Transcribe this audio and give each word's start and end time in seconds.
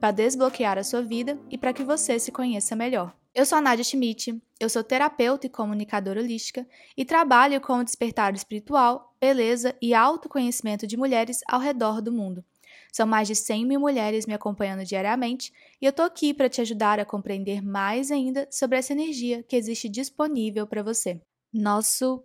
para 0.00 0.10
desbloquear 0.10 0.78
a 0.78 0.84
sua 0.84 1.02
vida 1.02 1.38
e 1.50 1.58
para 1.58 1.72
que 1.72 1.84
você 1.84 2.18
se 2.18 2.30
conheça 2.30 2.76
melhor. 2.76 3.16
Eu 3.34 3.44
sou 3.44 3.58
a 3.58 3.60
Nadia 3.60 3.84
Schmidt, 3.84 4.40
eu 4.58 4.68
sou 4.68 4.82
terapeuta 4.82 5.46
e 5.46 5.50
comunicadora 5.50 6.20
holística 6.20 6.66
e 6.96 7.04
trabalho 7.04 7.60
com 7.60 7.74
o 7.74 7.84
despertar 7.84 8.34
espiritual, 8.34 9.14
beleza 9.20 9.76
e 9.80 9.92
autoconhecimento 9.92 10.86
de 10.86 10.96
mulheres 10.96 11.40
ao 11.46 11.60
redor 11.60 12.00
do 12.00 12.10
mundo. 12.10 12.44
São 12.90 13.06
mais 13.06 13.28
de 13.28 13.34
100 13.34 13.66
mil 13.66 13.78
mulheres 13.78 14.24
me 14.24 14.32
acompanhando 14.32 14.84
diariamente 14.84 15.52
e 15.80 15.84
eu 15.84 15.92
tô 15.92 16.02
aqui 16.02 16.32
para 16.32 16.48
te 16.48 16.62
ajudar 16.62 16.98
a 16.98 17.04
compreender 17.04 17.62
mais 17.62 18.10
ainda 18.10 18.48
sobre 18.50 18.78
essa 18.78 18.94
energia 18.94 19.42
que 19.42 19.54
existe 19.54 19.86
disponível 19.86 20.66
para 20.66 20.82
você. 20.82 21.20
Nosso 21.52 22.24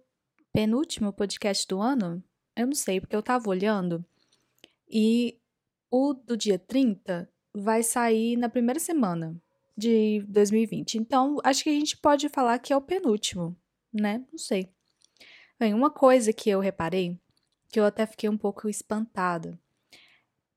penúltimo 0.53 1.12
podcast 1.12 1.68
do 1.68 1.81
ano? 1.81 2.24
Eu 2.56 2.68
não 2.68 2.76
sei, 2.76 3.02
porque 3.02 3.16
eu 3.16 3.24
tava 3.24 3.50
olhando 3.50 4.06
e 4.90 5.38
o 5.90 6.14
do 6.14 6.38
dia 6.38 6.58
30 6.58 7.30
vai 7.54 7.84
sair 7.84 8.38
na 8.38 8.50
primeira 8.50 8.80
semana 8.80 9.36
de 9.76 10.24
2020. 10.28 10.98
Então, 10.98 11.38
acho 11.44 11.64
que 11.64 11.70
a 11.70 11.74
gente 11.74 11.98
pode 11.98 12.30
falar 12.30 12.60
que 12.60 12.72
é 12.72 12.78
o 12.78 12.82
penúltimo, 12.82 13.56
né? 13.92 14.24
Não 14.32 14.38
sei. 14.38 14.70
Bem, 15.60 15.74
uma 15.74 15.90
coisa 15.90 16.34
que 16.34 16.50
eu 16.50 16.60
reparei, 16.60 17.20
que 17.70 17.80
eu 17.80 17.86
até 17.86 18.06
fiquei 18.06 18.30
um 18.30 18.38
pouco 18.38 18.70
espantada, 18.70 19.60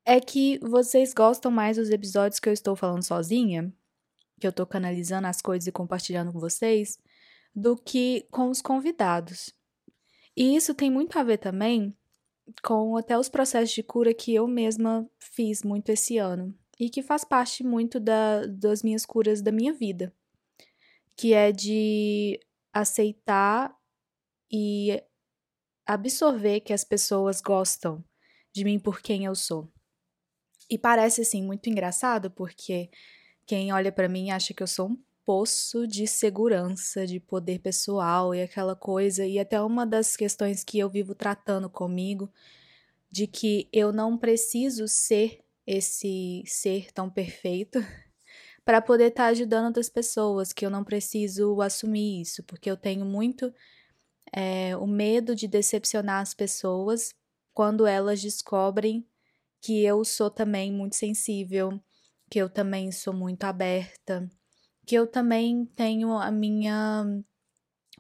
é 0.05 0.21
que 0.21 0.59
vocês 0.59 1.15
gostam 1.15 1.51
mais 1.51 1.77
dos 1.77 1.91
episódios 1.91 2.39
que 2.39 2.49
eu 2.49 2.53
estou 2.53 2.77
falando 2.77 3.03
sozinha, 3.03 3.73
que 4.41 4.47
eu 4.47 4.51
estou 4.51 4.67
canalizando 4.67 5.27
as 5.27 5.41
coisas 5.41 5.67
e 5.67 5.73
compartilhando 5.73 6.33
com 6.33 6.39
vocês, 6.39 6.99
do 7.55 7.77
que 7.77 8.27
com 8.31 8.51
os 8.51 8.61
convidados. 8.61 9.55
E 10.37 10.57
isso 10.57 10.75
tem 10.75 10.91
muito 10.91 11.19
a 11.19 11.23
ver 11.23 11.39
também 11.39 11.97
com 12.63 12.97
até 12.97 13.17
os 13.17 13.29
processos 13.29 13.75
de 13.75 13.83
cura 13.83 14.13
que 14.13 14.35
eu 14.35 14.47
mesma 14.47 15.09
fiz 15.19 15.63
muito 15.63 15.89
esse 15.89 16.19
ano 16.19 16.55
e 16.79 16.91
que 16.91 17.03
faz 17.03 17.25
parte 17.25 17.63
muito 17.63 18.01
da, 18.01 18.47
das 18.47 18.83
minhas 18.83 19.07
curas 19.07 19.41
da 19.41 19.53
minha 19.53 19.73
vida, 19.73 20.13
que 21.17 21.33
é 21.33 21.53
de 21.53 22.41
aceitar 22.73 23.75
e 24.51 25.03
absorver 25.87 26.61
que 26.61 26.73
as 26.73 26.85
pessoas 26.85 27.41
gostam 27.41 28.05
de 28.53 28.65
mim 28.65 28.79
por 28.79 29.01
quem 29.01 29.25
eu 29.25 29.35
sou. 29.35 29.71
E 30.69 30.79
parece 30.79 31.21
assim 31.21 31.43
muito 31.43 31.69
engraçado 31.69 32.31
porque 32.31 32.91
quem 33.47 33.73
olha 33.73 33.93
para 33.93 34.09
mim 34.09 34.31
acha 34.31 34.55
que 34.55 34.63
eu 34.63 34.67
sou 34.67 34.89
um 34.89 34.99
poço 35.25 35.87
de 35.87 36.07
segurança, 36.07 37.07
de 37.07 37.19
poder 37.19 37.59
pessoal 37.59 38.35
e 38.35 38.43
aquela 38.43 38.77
coisa, 38.77 39.27
e 39.27 39.39
até 39.39 39.61
uma 39.61 39.87
das 39.87 40.17
questões 40.17 40.63
que 40.65 40.79
eu 40.79 40.89
vivo 40.89 41.15
tratando 41.15 41.69
comigo 41.69 42.31
de 43.11 43.27
que 43.27 43.69
eu 43.73 43.93
não 43.93 44.19
preciso 44.19 44.89
ser 44.89 45.44
esse 45.67 46.43
ser 46.47 46.93
tão 46.93 47.11
perfeito 47.11 47.79
para 48.65 48.81
poder 48.81 49.09
estar 49.09 49.25
tá 49.25 49.29
ajudando 49.31 49.67
outras 49.67 49.89
pessoas, 49.89 50.53
que 50.53 50.65
eu 50.65 50.71
não 50.71 50.85
preciso 50.85 51.61
assumir 51.61 52.23
isso, 52.23 52.43
porque 52.45 52.71
eu 52.71 52.77
tenho 52.77 53.05
muito 53.05 53.53
é, 54.33 54.77
o 54.77 54.87
medo 54.87 55.35
de 55.35 55.47
decepcionar 55.47 56.21
as 56.21 56.35
pessoas 56.35 57.15
quando 57.53 57.87
elas 57.87 58.21
descobrem 58.21 59.07
que 59.61 59.85
eu 59.85 60.05
sou 60.05 60.31
também 60.31 60.73
muito 60.73 60.97
sensível, 60.97 61.81
que 62.31 62.39
eu 62.39 62.51
também 62.51 62.93
sou 62.93 63.15
muito 63.15 63.45
aberta, 63.45 64.29
que 64.87 64.95
eu 64.95 65.07
também 65.07 65.65
tenho 65.65 66.19
a 66.19 66.31
minha 66.31 67.05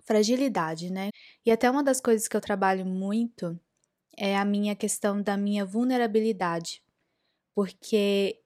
fragilidade, 0.04 0.90
né? 0.90 1.10
E 1.46 1.50
até 1.50 1.70
uma 1.70 1.82
das 1.82 2.00
coisas 2.00 2.28
que 2.28 2.36
eu 2.36 2.40
trabalho 2.40 2.84
muito 2.84 3.58
é 4.16 4.36
a 4.36 4.44
minha 4.44 4.76
questão 4.76 5.22
da 5.22 5.36
minha 5.36 5.64
vulnerabilidade 5.64 6.83
porque 7.54 8.40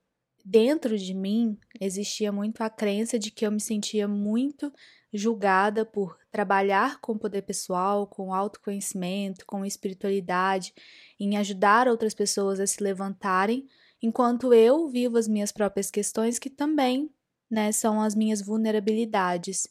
dentro 0.45 0.97
de 0.97 1.15
mim 1.15 1.59
existia 1.81 2.31
muito 2.33 2.63
a 2.63 2.71
crença 2.71 3.19
de 3.19 3.31
que 3.31 3.47
eu 3.47 3.53
me 3.53 3.61
sentia 3.61 4.07
muito 4.07 4.73
julgada 5.13 5.85
por 5.85 6.19
trabalhar 6.31 7.01
com 7.01 7.17
poder 7.17 7.43
pessoal, 7.43 8.07
com 8.07 8.35
autoconhecimento, 8.35 9.47
com 9.47 9.65
espiritualidade, 9.65 10.75
em 11.19 11.37
ajudar 11.37 11.89
outras 11.89 12.15
pessoas 12.15 12.61
a 12.61 12.67
se 12.67 12.83
levantarem, 12.83 13.67
enquanto 14.03 14.53
eu 14.53 14.89
vivo 14.89 15.17
as 15.17 15.27
minhas 15.27 15.51
próprias 15.51 15.91
questões 15.91 16.39
que 16.39 16.51
também, 16.51 17.11
né, 17.51 17.73
são 17.73 18.01
as 18.01 18.15
minhas 18.15 18.43
vulnerabilidades. 18.43 19.67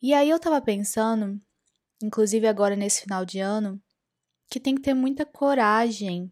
E 0.00 0.12
aí 0.12 0.28
eu 0.28 0.38
tava 0.38 0.60
pensando, 0.60 1.40
inclusive 2.02 2.46
agora 2.46 2.76
nesse 2.76 3.02
final 3.02 3.24
de 3.24 3.38
ano, 3.38 3.82
que 4.50 4.60
tem 4.60 4.74
que 4.74 4.82
ter 4.82 4.94
muita 4.94 5.24
coragem 5.24 6.30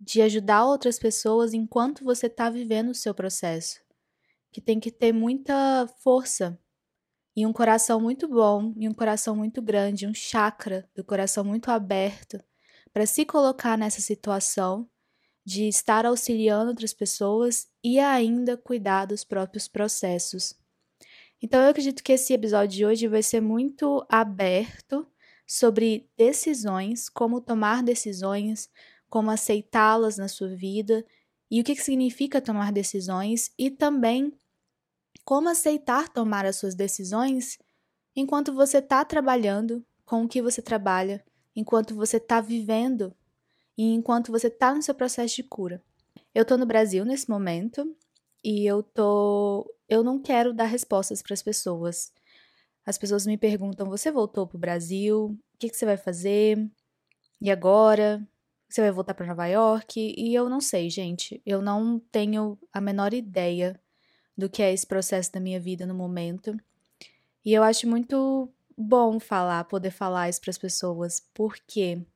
de 0.00 0.22
ajudar 0.22 0.64
outras 0.64 0.98
pessoas 0.98 1.52
enquanto 1.52 2.04
você 2.04 2.26
está 2.26 2.48
vivendo 2.48 2.90
o 2.90 2.94
seu 2.94 3.14
processo. 3.14 3.80
Que 4.52 4.60
tem 4.60 4.78
que 4.78 4.90
ter 4.90 5.12
muita 5.12 5.86
força 6.02 6.58
e 7.36 7.46
um 7.46 7.52
coração 7.52 8.00
muito 8.00 8.26
bom 8.26 8.72
e 8.76 8.88
um 8.88 8.94
coração 8.94 9.36
muito 9.36 9.62
grande, 9.62 10.06
um 10.06 10.14
chakra 10.14 10.88
do 10.94 11.04
coração 11.04 11.44
muito 11.44 11.70
aberto 11.70 12.42
para 12.92 13.06
se 13.06 13.24
colocar 13.24 13.76
nessa 13.76 14.00
situação 14.00 14.88
de 15.44 15.68
estar 15.68 16.04
auxiliando 16.04 16.70
outras 16.70 16.92
pessoas 16.92 17.68
e 17.82 17.98
ainda 17.98 18.56
cuidar 18.56 19.06
dos 19.06 19.24
próprios 19.24 19.68
processos. 19.68 20.54
Então 21.40 21.62
eu 21.62 21.70
acredito 21.70 22.02
que 22.02 22.12
esse 22.12 22.32
episódio 22.32 22.76
de 22.76 22.84
hoje 22.84 23.06
vai 23.06 23.22
ser 23.22 23.40
muito 23.40 24.04
aberto 24.08 25.06
sobre 25.46 26.10
decisões, 26.18 27.08
como 27.08 27.40
tomar 27.40 27.82
decisões, 27.82 28.68
como 29.08 29.30
aceitá-las 29.30 30.16
na 30.16 30.28
sua 30.28 30.48
vida 30.48 31.04
e 31.50 31.60
o 31.60 31.64
que 31.64 31.74
significa 31.76 32.40
tomar 32.40 32.72
decisões 32.72 33.50
e 33.58 33.70
também 33.70 34.32
como 35.24 35.48
aceitar 35.48 36.08
tomar 36.08 36.46
as 36.46 36.56
suas 36.56 36.74
decisões 36.74 37.58
enquanto 38.14 38.52
você 38.52 38.78
está 38.78 39.04
trabalhando 39.04 39.84
com 40.04 40.24
o 40.24 40.28
que 40.28 40.40
você 40.40 40.62
trabalha, 40.62 41.24
enquanto 41.54 41.94
você 41.94 42.16
está 42.16 42.40
vivendo 42.40 43.14
e 43.76 43.92
enquanto 43.92 44.32
você 44.32 44.48
está 44.48 44.74
no 44.74 44.82
seu 44.82 44.94
processo 44.94 45.36
de 45.36 45.42
cura. 45.42 45.82
Eu 46.34 46.42
estou 46.42 46.58
no 46.58 46.66
Brasil 46.66 47.04
nesse 47.04 47.28
momento 47.28 47.94
e 48.42 48.66
eu 48.66 48.82
tô, 48.82 49.72
eu 49.88 50.02
não 50.02 50.18
quero 50.20 50.54
dar 50.54 50.64
respostas 50.64 51.22
para 51.22 51.34
as 51.34 51.42
pessoas. 51.42 52.12
As 52.86 52.96
pessoas 52.96 53.26
me 53.26 53.36
perguntam: 53.36 53.88
você 53.88 54.10
voltou 54.10 54.46
para 54.46 54.56
o 54.56 54.60
Brasil? 54.60 55.26
O 55.26 55.58
que, 55.58 55.68
que 55.68 55.76
você 55.76 55.84
vai 55.84 55.96
fazer? 55.96 56.58
E 57.40 57.50
agora? 57.50 58.26
Você 58.68 58.82
vai 58.82 58.90
voltar 58.90 59.14
para 59.14 59.26
Nova 59.26 59.46
York? 59.46 60.14
E 60.16 60.34
eu 60.34 60.48
não 60.48 60.60
sei, 60.60 60.90
gente. 60.90 61.40
Eu 61.46 61.62
não 61.62 61.98
tenho 62.12 62.58
a 62.72 62.80
menor 62.80 63.14
ideia 63.14 63.80
do 64.36 64.48
que 64.48 64.62
é 64.62 64.72
esse 64.72 64.86
processo 64.86 65.32
da 65.32 65.40
minha 65.40 65.58
vida 65.58 65.86
no 65.86 65.94
momento. 65.94 66.56
E 67.44 67.52
eu 67.52 67.62
acho 67.62 67.88
muito 67.88 68.52
bom 68.76 69.18
falar, 69.18 69.64
poder 69.64 69.90
falar 69.90 70.28
isso 70.28 70.40
para 70.40 70.50
as 70.50 70.58
pessoas, 70.58 71.26
porque 71.32 72.06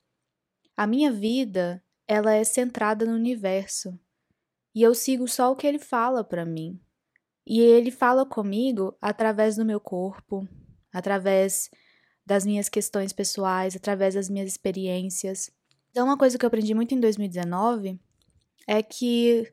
a 0.76 0.86
minha 0.86 1.10
vida, 1.10 1.82
ela 2.06 2.34
é 2.34 2.44
centrada 2.44 3.04
no 3.04 3.14
universo. 3.14 3.98
E 4.74 4.82
eu 4.82 4.94
sigo 4.94 5.26
só 5.26 5.50
o 5.50 5.56
que 5.56 5.66
ele 5.66 5.78
fala 5.78 6.22
para 6.22 6.44
mim. 6.44 6.80
E 7.46 7.60
ele 7.60 7.90
fala 7.90 8.24
comigo 8.24 8.96
através 9.00 9.56
do 9.56 9.64
meu 9.64 9.80
corpo, 9.80 10.46
através 10.92 11.70
das 12.24 12.46
minhas 12.46 12.68
questões 12.68 13.12
pessoais, 13.12 13.74
através 13.74 14.14
das 14.14 14.28
minhas 14.28 14.48
experiências. 14.48 15.50
Então, 15.92 16.06
uma 16.06 16.16
coisa 16.16 16.38
que 16.38 16.44
eu 16.44 16.48
aprendi 16.48 16.72
muito 16.72 16.94
em 16.94 17.00
2019 17.00 18.00
é 18.66 18.82
que 18.82 19.52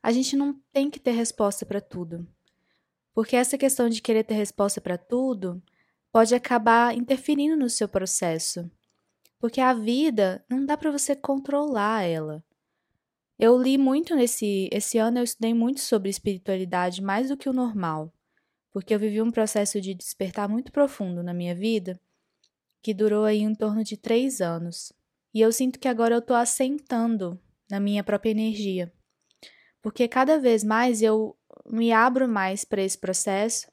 a 0.00 0.12
gente 0.12 0.36
não 0.36 0.54
tem 0.72 0.88
que 0.88 1.00
ter 1.00 1.10
resposta 1.10 1.66
para 1.66 1.80
tudo. 1.80 2.24
Porque 3.12 3.34
essa 3.34 3.58
questão 3.58 3.88
de 3.88 4.00
querer 4.00 4.22
ter 4.22 4.34
resposta 4.34 4.80
para 4.80 4.96
tudo 4.96 5.60
pode 6.12 6.32
acabar 6.32 6.96
interferindo 6.96 7.56
no 7.56 7.68
seu 7.68 7.88
processo. 7.88 8.70
Porque 9.40 9.60
a 9.60 9.74
vida 9.74 10.44
não 10.48 10.64
dá 10.64 10.76
para 10.76 10.92
você 10.92 11.16
controlar 11.16 12.04
ela. 12.04 12.44
Eu 13.36 13.60
li 13.60 13.76
muito 13.76 14.14
nesse 14.14 14.68
esse 14.70 14.96
ano 14.96 15.18
eu 15.18 15.24
estudei 15.24 15.52
muito 15.52 15.80
sobre 15.80 16.08
espiritualidade, 16.08 17.02
mais 17.02 17.30
do 17.30 17.36
que 17.36 17.48
o 17.48 17.52
normal, 17.52 18.12
porque 18.70 18.94
eu 18.94 18.98
vivi 18.98 19.20
um 19.20 19.30
processo 19.30 19.80
de 19.80 19.92
despertar 19.92 20.48
muito 20.48 20.70
profundo 20.70 21.20
na 21.20 21.34
minha 21.34 21.54
vida, 21.54 21.98
que 22.80 22.94
durou 22.94 23.24
aí 23.24 23.40
em 23.40 23.54
torno 23.54 23.82
de 23.82 23.96
três 23.96 24.40
anos. 24.40 24.92
E 25.32 25.40
eu 25.40 25.52
sinto 25.52 25.78
que 25.78 25.88
agora 25.88 26.14
eu 26.14 26.22
tô 26.22 26.34
assentando 26.34 27.40
na 27.70 27.78
minha 27.78 28.02
própria 28.02 28.30
energia, 28.30 28.92
porque 29.80 30.08
cada 30.08 30.38
vez 30.38 30.64
mais 30.64 31.02
eu 31.02 31.36
me 31.66 31.92
abro 31.92 32.28
mais 32.28 32.64
para 32.64 32.82
esse 32.82 32.98
processo, 32.98 33.70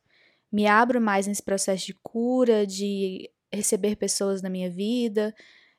me 0.51 0.67
abro 0.67 1.01
mais 1.01 1.27
nesse 1.27 1.43
processo 1.43 1.85
de 1.87 1.93
cura, 1.95 2.65
de 2.65 3.29
receber 3.51 3.95
pessoas 3.95 4.41
na 4.41 4.49
minha 4.49 4.69
vida, 4.69 5.33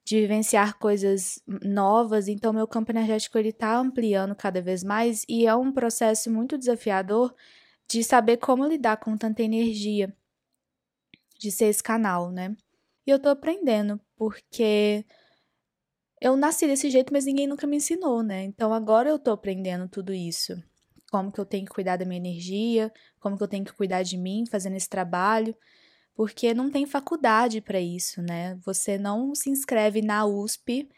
de 0.05 0.21
vivenciar 0.21 0.79
coisas 0.79 1.41
novas, 1.63 2.29
então 2.29 2.53
meu 2.53 2.67
campo 2.67 2.91
energético 2.91 3.39
ele 3.39 3.53
tá 3.53 3.77
ampliando 3.77 4.35
cada 4.35 4.61
vez 4.61 4.83
mais 4.83 5.25
e 5.29 5.47
é 5.47 5.55
um 5.55 5.71
processo 5.71 6.31
muito 6.31 6.57
desafiador 6.59 7.35
de 7.89 8.03
saber 8.03 8.39
como 8.39 8.67
lidar 8.67 8.99
com 8.99 9.17
tanta 9.17 9.43
energia, 9.43 10.15
de 11.39 11.51
ser 11.51 11.67
esse 11.67 11.83
canal, 11.83 12.31
né? 12.31 12.57
E 13.07 13.11
eu 13.11 13.19
tô 13.19 13.29
aprendendo, 13.29 14.01
porque 14.17 15.05
eu 16.21 16.37
nasci 16.37 16.67
desse 16.67 16.91
jeito, 16.91 17.13
mas 17.13 17.25
ninguém 17.25 17.47
nunca 17.47 17.67
me 17.67 17.77
ensinou, 17.77 18.23
né? 18.23 18.45
Então 18.45 18.73
agora 18.73 19.09
eu 19.09 19.19
tô 19.19 19.31
aprendendo 19.31 19.89
tudo 19.89 20.13
isso. 20.13 20.55
Como 21.11 21.33
que 21.33 21.41
eu 21.41 21.47
tenho 21.47 21.65
que 21.65 21.73
cuidar 21.73 21.97
da 21.97 22.05
minha 22.05 22.19
energia, 22.19 22.93
como 23.19 23.37
que 23.37 23.43
eu 23.43 23.49
tenho 23.49 23.65
que 23.65 23.73
cuidar 23.73 24.03
de 24.03 24.17
mim 24.17 24.45
fazendo 24.47 24.77
esse 24.77 24.89
trabalho 24.89 25.55
porque 26.19 26.53
não 26.53 26.69
tem 26.69 26.85
faculdade 26.85 27.61
para 27.61 27.81
isso, 27.81 28.21
né? 28.21 28.59
Você 28.65 28.99
não 28.99 29.37
se 29.37 29.51
inscreve 29.51 30.03
na 30.03 30.27
USP 30.27 30.89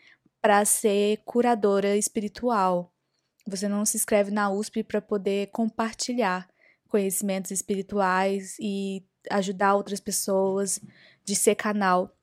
para 0.41 0.65
ser 0.65 1.19
curadora 1.27 1.95
espiritual. 1.95 2.91
Você 3.47 3.69
não 3.69 3.85
se 3.85 3.99
inscreve 3.99 4.31
na 4.31 4.51
USP 4.51 4.83
para 4.83 4.99
poder 5.03 5.49
compartilhar 5.49 6.49
conhecimentos 6.89 7.51
espirituais 7.51 8.57
e 8.59 9.05
ajudar 9.31 9.75
outras 9.75 10.01
pessoas, 10.01 10.81
de 11.23 11.37
ser 11.37 11.55
canal. 11.55 12.17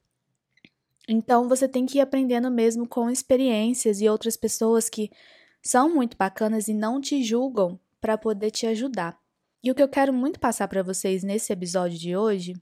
Então 1.07 1.48
você 1.48 1.68
tem 1.68 1.86
que 1.86 2.00
ir 2.00 2.01
aprendendo 2.01 2.51
mesmo 2.51 2.88
com 2.88 3.09
experiências 3.09 4.01
e 4.01 4.09
outras 4.09 4.36
pessoas 4.36 4.89
que 4.89 5.09
são 5.62 5.94
muito 5.94 6.18
bacanas 6.18 6.68
e 6.68 6.74
não 6.74 7.00
te 7.00 7.24
julgam 7.24 7.80
para 8.01 8.18
poder 8.18 8.51
te 8.51 8.68
ajudar. 8.68 9.19
E 9.63 9.71
o 9.71 9.75
que 9.75 9.81
eu 9.81 9.89
quero 9.89 10.13
muito 10.13 10.39
passar 10.39 10.68
para 10.68 10.83
vocês 10.83 11.24
nesse 11.24 11.51
episódio 11.51 11.98
de 11.98 12.15
hoje 12.15 12.54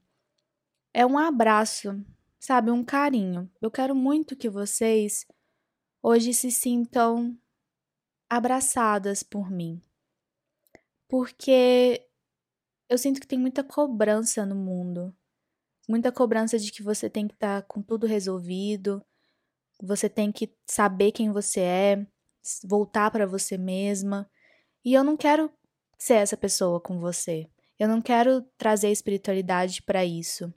é 0.94 1.04
um 1.04 1.18
abraço, 1.18 2.02
sabe? 2.38 2.70
Um 2.70 2.84
carinho. 2.84 3.50
Eu 3.60 3.70
quero 3.70 3.94
muito 3.94 4.36
que 4.36 4.48
vocês 4.48 5.26
hoje 6.02 6.32
se 6.32 6.50
sintam 6.50 7.36
abraçadas 8.28 9.22
por 9.22 9.50
mim. 9.50 9.80
Porque 11.08 12.08
eu 12.88 12.96
sinto 12.96 13.20
que 13.20 13.26
tem 13.26 13.38
muita 13.38 13.62
cobrança 13.62 14.46
no 14.46 14.54
mundo. 14.54 15.14
Muita 15.86 16.10
cobrança 16.10 16.58
de 16.58 16.72
que 16.72 16.82
você 16.82 17.08
tem 17.08 17.28
que 17.28 17.34
estar 17.34 17.62
tá 17.62 17.66
com 17.66 17.80
tudo 17.80 18.06
resolvido, 18.06 19.04
você 19.80 20.08
tem 20.08 20.32
que 20.32 20.52
saber 20.66 21.12
quem 21.12 21.30
você 21.30 21.60
é, 21.60 22.06
voltar 22.64 23.10
para 23.10 23.26
você 23.26 23.56
mesma. 23.56 24.28
E 24.84 24.94
eu 24.94 25.04
não 25.04 25.16
quero 25.16 25.50
ser 25.98 26.14
essa 26.14 26.36
pessoa 26.36 26.80
com 26.80 26.98
você. 26.98 27.48
Eu 27.78 27.88
não 27.88 28.00
quero 28.00 28.42
trazer 28.56 28.90
espiritualidade 28.90 29.82
para 29.82 30.04
isso. 30.04 30.52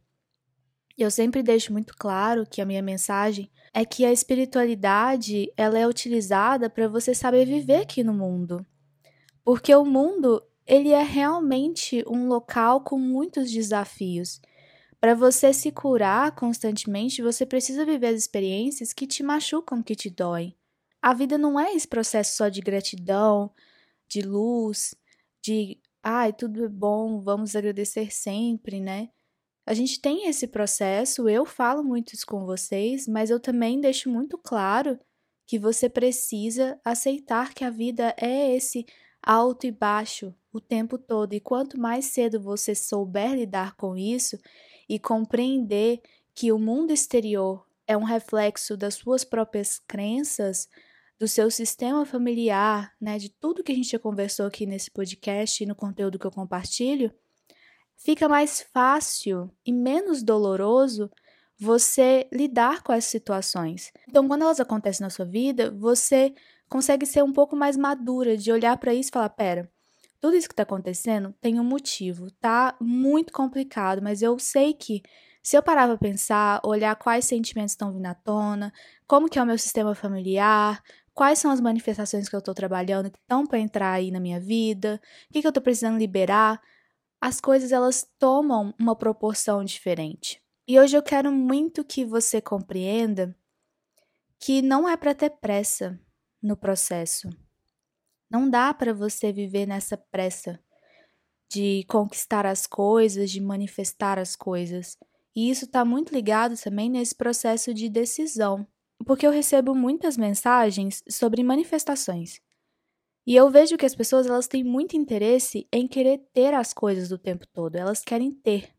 Eu 0.98 1.10
sempre 1.10 1.42
deixo 1.42 1.72
muito 1.72 1.96
claro 1.98 2.46
que 2.46 2.62
a 2.62 2.66
minha 2.66 2.82
mensagem 2.82 3.50
é 3.74 3.86
que 3.86 4.04
a 4.04 4.12
espiritualidade 4.12 5.52
ela 5.56 5.80
é 5.80 5.88
utilizada 5.88 6.70
para 6.70 6.88
você 6.88 7.14
saber 7.14 7.46
viver 7.46 7.82
aqui 7.84 8.04
no 8.04 8.14
mundo. 8.14 8.66
Porque 9.44 9.74
o 9.74 9.86
mundo, 9.86 10.44
ele 10.68 10.90
é 10.90 11.02
realmente 11.02 12.04
um 12.08 12.28
local 12.28 12.82
com 12.82 13.00
muitos 13.00 13.50
desafios. 13.50 14.42
Para 15.00 15.16
você 15.16 15.54
se 15.54 15.72
curar 15.72 16.36
constantemente, 16.36 17.22
você 17.22 17.46
precisa 17.46 17.86
viver 17.86 18.08
as 18.08 18.18
experiências 18.18 18.92
que 18.92 19.08
te 19.08 19.24
machucam, 19.24 19.82
que 19.82 19.96
te 19.96 20.10
doem. 20.10 20.56
A 21.02 21.14
vida 21.14 21.38
não 21.38 21.58
é 21.58 21.74
esse 21.74 21.88
processo 21.88 22.36
só 22.36 22.50
de 22.50 22.60
gratidão, 22.60 23.50
de 24.10 24.22
luz, 24.22 24.94
de 25.42 25.80
ai, 26.04 26.34
tudo 26.34 26.66
é 26.66 26.68
bom, 26.68 27.22
vamos 27.22 27.56
agradecer 27.56 28.12
sempre, 28.12 28.82
né? 28.82 29.10
A 29.66 29.74
gente 29.74 30.02
tem 30.02 30.28
esse 30.28 30.48
processo, 30.48 31.30
eu 31.30 31.46
falo 31.46 31.84
muito 31.84 32.14
isso 32.14 32.26
com 32.26 32.46
vocês, 32.46 33.08
mas 33.08 33.30
eu 33.30 33.40
também 33.40 33.80
deixo 33.80 34.10
muito 34.10 34.38
claro 34.38 35.00
que 35.46 35.58
você 35.58 35.88
precisa 35.88 36.80
aceitar 36.84 37.54
que 37.54 37.64
a 37.64 37.70
vida 37.70 38.14
é 38.18 38.56
esse 38.56 38.86
alto 39.22 39.66
e 39.66 39.72
baixo 39.72 40.34
o 40.52 40.60
tempo 40.60 40.98
todo. 40.98 41.34
E 41.34 41.40
quanto 41.40 41.80
mais 41.80 42.06
cedo 42.06 42.42
você 42.42 42.76
souber 42.76 43.34
lidar 43.36 43.76
com 43.76 43.96
isso 43.96 44.38
e 44.90 44.98
compreender 44.98 46.02
que 46.34 46.52
o 46.52 46.58
mundo 46.58 46.92
exterior 46.92 47.66
é 47.88 47.96
um 47.96 48.04
reflexo 48.04 48.76
das 48.76 48.96
suas 48.96 49.24
próprias 49.24 49.80
crenças, 49.88 50.68
do 51.20 51.28
seu 51.28 51.52
sistema 51.52 52.06
familiar, 52.06 52.94
né, 53.00 53.18
de 53.18 53.30
tudo 53.30 53.64
que 53.64 53.72
a 53.72 53.76
gente 53.76 53.92
já 53.92 54.00
conversou 54.00 54.46
aqui 54.46 54.66
nesse 54.66 54.90
podcast 54.90 55.64
e 55.64 55.68
no 55.68 55.76
conteúdo 55.76 56.18
que 56.18 56.26
eu 56.26 56.32
compartilho, 56.32 57.14
fica 57.98 58.30
mais 58.30 58.62
fácil 58.74 59.52
e 59.66 59.74
menos 59.74 60.24
doloroso 60.24 61.12
você 61.60 62.28
lidar 62.32 62.82
com 62.82 62.94
as 62.94 63.04
situações. 63.04 63.92
Então, 64.08 64.28
quando 64.28 64.44
elas 64.44 64.62
acontecem 64.62 65.04
na 65.04 65.10
sua 65.10 65.26
vida, 65.26 65.70
você 65.72 66.34
consegue 66.70 67.06
ser 67.06 67.22
um 67.22 67.34
pouco 67.34 67.56
mais 67.56 67.76
madura 67.76 68.38
de 68.38 68.50
olhar 68.50 68.78
para 68.78 68.94
isso 68.94 69.10
e 69.10 69.12
falar: 69.12 69.30
pera, 69.30 69.70
tudo 70.20 70.36
isso 70.36 70.48
que 70.48 70.54
está 70.54 70.64
acontecendo 70.64 71.34
tem 71.40 71.60
um 71.60 71.64
motivo, 71.64 72.30
tá 72.32 72.76
muito 72.80 73.32
complicado, 73.32 74.02
mas 74.02 74.22
eu 74.22 74.38
sei 74.38 74.74
que 74.74 75.02
se 75.42 75.58
eu 75.58 75.64
parar 75.64 75.88
para 75.88 75.98
pensar, 75.98 76.62
olhar 76.66 76.96
quais 76.96 77.26
sentimentos 77.26 77.72
estão 77.72 77.94
vindo 77.94 78.06
à 78.06 78.14
tona, 78.14 78.74
como 79.08 79.30
que 79.30 79.40
é 79.40 79.44
o 79.44 79.46
meu 79.46 79.58
sistema 79.58 79.96
familiar, 79.96 80.84
quais 81.14 81.40
são 81.40 81.50
as 81.52 81.62
manifestações 81.62 82.28
que 82.28 82.36
eu 82.36 82.40
estou 82.40 82.54
trabalhando 82.54 83.10
que 83.10 83.18
estão 83.18 83.46
para 83.46 83.60
entrar 83.60 83.94
aí 83.94 84.12
na 84.12 84.20
minha 84.20 84.40
vida, 84.40 85.02
o 85.30 85.34
que, 85.34 85.42
que 85.42 85.48
eu 85.48 85.50
estou 85.50 85.64
precisando 85.64 85.98
liberar, 85.98 86.62
as 87.22 87.42
coisas 87.42 87.72
elas 87.72 88.08
tomam 88.18 88.74
uma 88.80 88.96
proporção 88.96 89.64
diferente. 89.64 90.42
E 90.68 90.80
hoje 90.80 90.96
eu 90.96 91.04
quero 91.04 91.32
muito 91.32 91.84
que 91.84 92.06
você 92.06 92.42
compreenda 92.42 93.36
que 94.40 94.62
não 94.62 94.88
é 94.88 94.96
para 94.96 95.16
ter 95.16 95.32
pressa 95.32 96.00
no 96.42 96.56
processo. 96.56 97.30
Não 98.30 98.50
dá 98.50 98.74
para 98.74 98.94
você 98.94 99.32
viver 99.32 99.66
nessa 99.66 99.98
pressa 99.98 100.60
de 101.52 101.84
conquistar 101.88 102.46
as 102.46 102.68
coisas, 102.68 103.32
de 103.32 103.42
manifestar 103.42 104.20
as 104.20 104.36
coisas. 104.36 104.98
E 105.36 105.50
isso 105.50 105.66
está 105.66 105.84
muito 105.84 106.14
ligado 106.14 106.56
também 106.62 106.90
nesse 106.90 107.16
processo 107.16 107.74
de 107.74 107.90
decisão, 107.90 108.68
porque 109.06 109.26
eu 109.26 109.32
recebo 109.32 109.74
muitas 109.74 110.16
mensagens 110.16 111.04
sobre 111.10 111.44
manifestações. 111.44 112.40
E 113.26 113.36
eu 113.36 113.50
vejo 113.50 113.78
que 113.78 113.86
as 113.86 113.96
pessoas 113.96 114.28
elas 114.28 114.48
têm 114.48 114.64
muito 114.64 114.96
interesse 114.98 115.68
em 115.72 115.88
querer 115.88 116.20
ter 116.34 116.54
as 116.54 116.74
coisas 116.74 117.10
do 117.10 117.18
tempo 117.18 117.46
todo. 117.54 117.76
Elas 117.76 118.04
querem 118.04 118.32
ter 118.32 118.74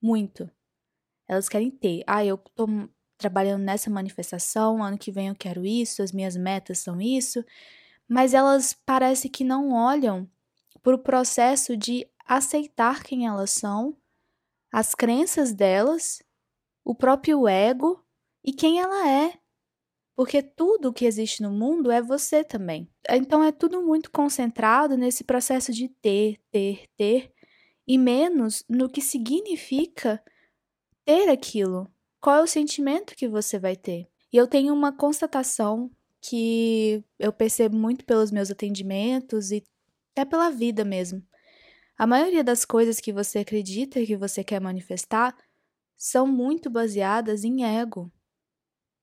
muito. 0.00 0.50
Elas 1.28 1.48
querem 1.48 1.70
ter. 1.70 2.02
Ah, 2.06 2.24
eu 2.24 2.38
tô 2.38 2.66
trabalhando 3.18 3.62
nessa 3.62 3.90
manifestação, 3.90 4.82
ano 4.82 4.98
que 4.98 5.12
vem 5.12 5.28
eu 5.28 5.34
quero 5.34 5.64
isso, 5.64 6.02
as 6.02 6.12
minhas 6.12 6.36
metas 6.36 6.78
são 6.78 7.00
isso. 7.00 7.44
Mas 8.08 8.34
elas 8.34 8.74
parece 8.84 9.28
que 9.28 9.44
não 9.44 9.72
olham 9.72 10.28
para 10.82 10.94
o 10.94 10.98
processo 10.98 11.76
de 11.76 12.06
aceitar 12.26 13.02
quem 13.02 13.26
elas 13.26 13.50
são, 13.50 13.96
as 14.72 14.94
crenças 14.94 15.52
delas, 15.52 16.22
o 16.84 16.94
próprio 16.94 17.46
ego 17.48 18.04
e 18.44 18.52
quem 18.52 18.80
ela 18.80 19.08
é. 19.08 19.38
Porque 20.16 20.42
tudo 20.42 20.92
que 20.92 21.06
existe 21.06 21.42
no 21.42 21.50
mundo 21.50 21.90
é 21.90 22.00
você 22.00 22.44
também. 22.44 22.88
Então 23.08 23.42
é 23.42 23.50
tudo 23.50 23.82
muito 23.82 24.10
concentrado 24.10 24.96
nesse 24.96 25.24
processo 25.24 25.72
de 25.72 25.88
ter, 25.88 26.40
ter, 26.50 26.88
ter, 26.96 27.32
e 27.86 27.98
menos 27.98 28.64
no 28.68 28.88
que 28.88 29.00
significa 29.00 30.22
ter 31.04 31.28
aquilo. 31.28 31.90
Qual 32.20 32.36
é 32.36 32.42
o 32.42 32.46
sentimento 32.46 33.14
que 33.16 33.28
você 33.28 33.58
vai 33.58 33.76
ter? 33.76 34.08
E 34.32 34.36
eu 34.36 34.46
tenho 34.46 34.72
uma 34.72 34.92
constatação 34.92 35.90
que 36.24 37.04
eu 37.18 37.32
percebo 37.32 37.76
muito 37.76 38.04
pelos 38.04 38.30
meus 38.30 38.50
atendimentos 38.50 39.50
e 39.50 39.62
até 40.12 40.24
pela 40.24 40.50
vida 40.50 40.84
mesmo. 40.84 41.22
A 41.98 42.06
maioria 42.06 42.42
das 42.42 42.64
coisas 42.64 43.00
que 43.00 43.12
você 43.12 43.40
acredita 43.40 44.04
que 44.04 44.16
você 44.16 44.42
quer 44.42 44.60
manifestar 44.60 45.36
são 45.96 46.26
muito 46.26 46.70
baseadas 46.70 47.44
em 47.44 47.64
ego 47.64 48.10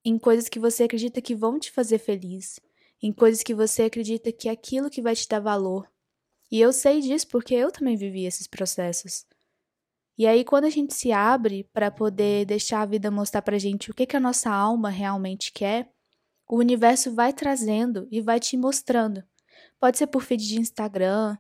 em 0.03 0.17
coisas 0.17 0.49
que 0.49 0.59
você 0.59 0.83
acredita 0.83 1.21
que 1.21 1.35
vão 1.35 1.59
te 1.59 1.71
fazer 1.71 1.99
feliz, 1.99 2.59
em 3.01 3.11
coisas 3.11 3.43
que 3.43 3.53
você 3.53 3.83
acredita 3.83 4.31
que 4.31 4.49
é 4.49 4.51
aquilo 4.51 4.89
que 4.89 5.01
vai 5.01 5.15
te 5.15 5.27
dar 5.27 5.39
valor. 5.39 5.89
E 6.51 6.59
eu 6.59 6.73
sei 6.73 6.99
disso 7.01 7.27
porque 7.27 7.53
eu 7.53 7.71
também 7.71 7.95
vivi 7.95 8.25
esses 8.25 8.47
processos. 8.47 9.25
E 10.17 10.27
aí, 10.27 10.43
quando 10.43 10.65
a 10.65 10.69
gente 10.69 10.93
se 10.93 11.11
abre 11.11 11.63
para 11.71 11.89
poder 11.89 12.45
deixar 12.45 12.81
a 12.81 12.85
vida 12.85 13.09
mostrar 13.09 13.41
pra 13.41 13.57
gente 13.57 13.89
o 13.89 13.93
que, 13.93 14.05
que 14.05 14.17
a 14.17 14.19
nossa 14.19 14.51
alma 14.51 14.89
realmente 14.89 15.51
quer, 15.51 15.89
o 16.51 16.57
universo 16.57 17.15
vai 17.15 17.31
trazendo 17.31 18.09
e 18.11 18.19
vai 18.19 18.37
te 18.37 18.57
mostrando. 18.57 19.23
Pode 19.79 19.97
ser 19.97 20.07
por 20.07 20.21
feed 20.21 20.45
de 20.45 20.59
Instagram, 20.59 21.37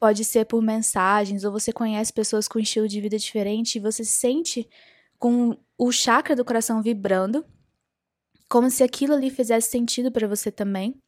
pode 0.00 0.24
ser 0.24 0.46
por 0.46 0.60
mensagens, 0.60 1.44
ou 1.44 1.52
você 1.52 1.72
conhece 1.72 2.12
pessoas 2.12 2.48
com 2.48 2.58
estilo 2.58 2.88
de 2.88 3.00
vida 3.00 3.16
diferente 3.16 3.76
e 3.76 3.80
você 3.80 4.02
se 4.02 4.10
sente 4.10 4.68
com 5.16 5.56
o 5.78 5.92
chakra 5.92 6.34
do 6.34 6.44
coração 6.44 6.82
vibrando, 6.82 7.46
como 8.48 8.68
se 8.68 8.82
aquilo 8.82 9.14
ali 9.14 9.30
fizesse 9.30 9.70
sentido 9.70 10.10
para 10.10 10.26
você 10.26 10.50
também. 10.50 11.00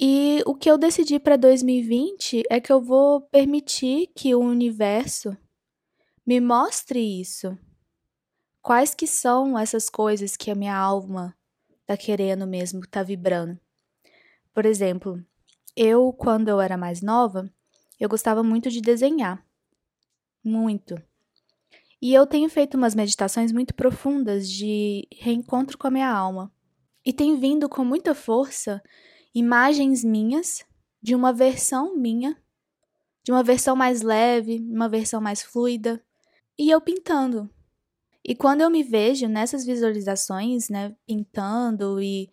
E 0.00 0.42
o 0.44 0.52
que 0.52 0.68
eu 0.68 0.76
decidi 0.76 1.20
para 1.20 1.36
2020 1.36 2.42
é 2.50 2.60
que 2.60 2.72
eu 2.72 2.80
vou 2.80 3.20
permitir 3.20 4.08
que 4.16 4.34
o 4.34 4.40
universo 4.40 5.36
me 6.26 6.40
mostre 6.40 6.98
isso. 6.98 7.56
Quais 8.60 8.96
que 8.96 9.06
são 9.06 9.56
essas 9.56 9.88
coisas 9.88 10.36
que 10.36 10.50
a 10.50 10.56
minha 10.56 10.76
alma 10.76 11.35
tá 11.86 11.96
querendo 11.96 12.46
mesmo, 12.46 12.80
tá 12.86 13.02
vibrando? 13.02 13.58
Por 14.52 14.66
exemplo, 14.66 15.22
eu 15.76 16.12
quando 16.12 16.48
eu 16.48 16.60
era 16.60 16.76
mais 16.76 17.00
nova, 17.02 17.50
eu 18.00 18.08
gostava 18.08 18.42
muito 18.42 18.70
de 18.70 18.80
desenhar. 18.80 19.44
Muito. 20.42 21.00
E 22.00 22.12
eu 22.12 22.26
tenho 22.26 22.48
feito 22.48 22.76
umas 22.76 22.94
meditações 22.94 23.52
muito 23.52 23.74
profundas 23.74 24.48
de 24.48 25.06
reencontro 25.12 25.78
com 25.78 25.86
a 25.86 25.90
minha 25.90 26.10
alma. 26.10 26.52
E 27.04 27.12
tem 27.12 27.38
vindo 27.38 27.68
com 27.68 27.84
muita 27.84 28.14
força 28.14 28.82
imagens 29.34 30.02
minhas 30.02 30.64
de 31.00 31.14
uma 31.14 31.32
versão 31.32 31.96
minha, 31.96 32.36
de 33.22 33.32
uma 33.32 33.42
versão 33.42 33.76
mais 33.76 34.02
leve, 34.02 34.58
uma 34.58 34.88
versão 34.88 35.20
mais 35.20 35.42
fluida, 35.42 36.02
e 36.58 36.70
eu 36.70 36.80
pintando. 36.80 37.50
E 38.28 38.34
quando 38.34 38.60
eu 38.60 38.68
me 38.68 38.82
vejo 38.82 39.28
nessas 39.28 39.64
visualizações, 39.64 40.68
né, 40.68 40.92
pintando 41.06 42.02
e, 42.02 42.28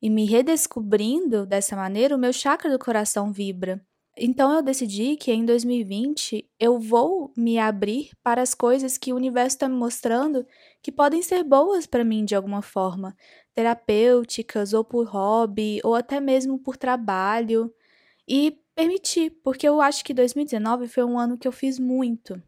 e 0.00 0.08
me 0.08 0.24
redescobrindo 0.24 1.44
dessa 1.44 1.74
maneira, 1.74 2.14
o 2.14 2.18
meu 2.18 2.32
chakra 2.32 2.70
do 2.70 2.78
coração 2.78 3.32
vibra. 3.32 3.84
Então 4.16 4.52
eu 4.52 4.62
decidi 4.62 5.16
que 5.16 5.32
em 5.32 5.44
2020 5.44 6.48
eu 6.60 6.78
vou 6.78 7.32
me 7.36 7.58
abrir 7.58 8.12
para 8.22 8.42
as 8.42 8.54
coisas 8.54 8.96
que 8.96 9.12
o 9.12 9.16
universo 9.16 9.56
está 9.56 9.68
me 9.68 9.74
mostrando 9.74 10.46
que 10.80 10.92
podem 10.92 11.20
ser 11.20 11.42
boas 11.42 11.84
para 11.84 12.04
mim 12.04 12.24
de 12.24 12.36
alguma 12.36 12.62
forma, 12.62 13.16
terapêuticas 13.52 14.72
ou 14.72 14.84
por 14.84 15.08
hobby 15.08 15.80
ou 15.82 15.96
até 15.96 16.20
mesmo 16.20 16.60
por 16.60 16.76
trabalho 16.76 17.74
e 18.28 18.56
permitir, 18.72 19.30
porque 19.42 19.68
eu 19.68 19.80
acho 19.80 20.04
que 20.04 20.14
2019 20.14 20.86
foi 20.86 21.02
um 21.02 21.18
ano 21.18 21.36
que 21.36 21.48
eu 21.48 21.52
fiz 21.52 21.76
muito. 21.80 22.40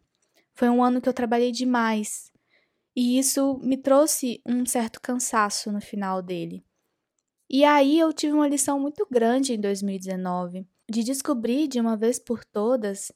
Foi 0.53 0.69
um 0.69 0.81
ano 0.81 1.01
que 1.01 1.09
eu 1.09 1.13
trabalhei 1.13 1.51
demais. 1.51 2.31
E 2.99 3.19
isso 3.19 3.59
me 3.59 3.77
trouxe 3.77 4.41
um 4.43 4.65
certo 4.65 4.99
cansaço 4.99 5.71
no 5.71 5.79
final 5.79 6.19
dele. 6.19 6.65
E 7.47 7.63
aí 7.63 7.99
eu 7.99 8.11
tive 8.11 8.33
uma 8.33 8.47
lição 8.47 8.79
muito 8.79 9.05
grande 9.07 9.53
em 9.53 9.61
2019 9.61 10.65
de 10.89 11.03
descobrir 11.03 11.67
de 11.67 11.79
uma 11.79 11.95
vez 11.95 12.17
por 12.17 12.43
todas 12.43 13.11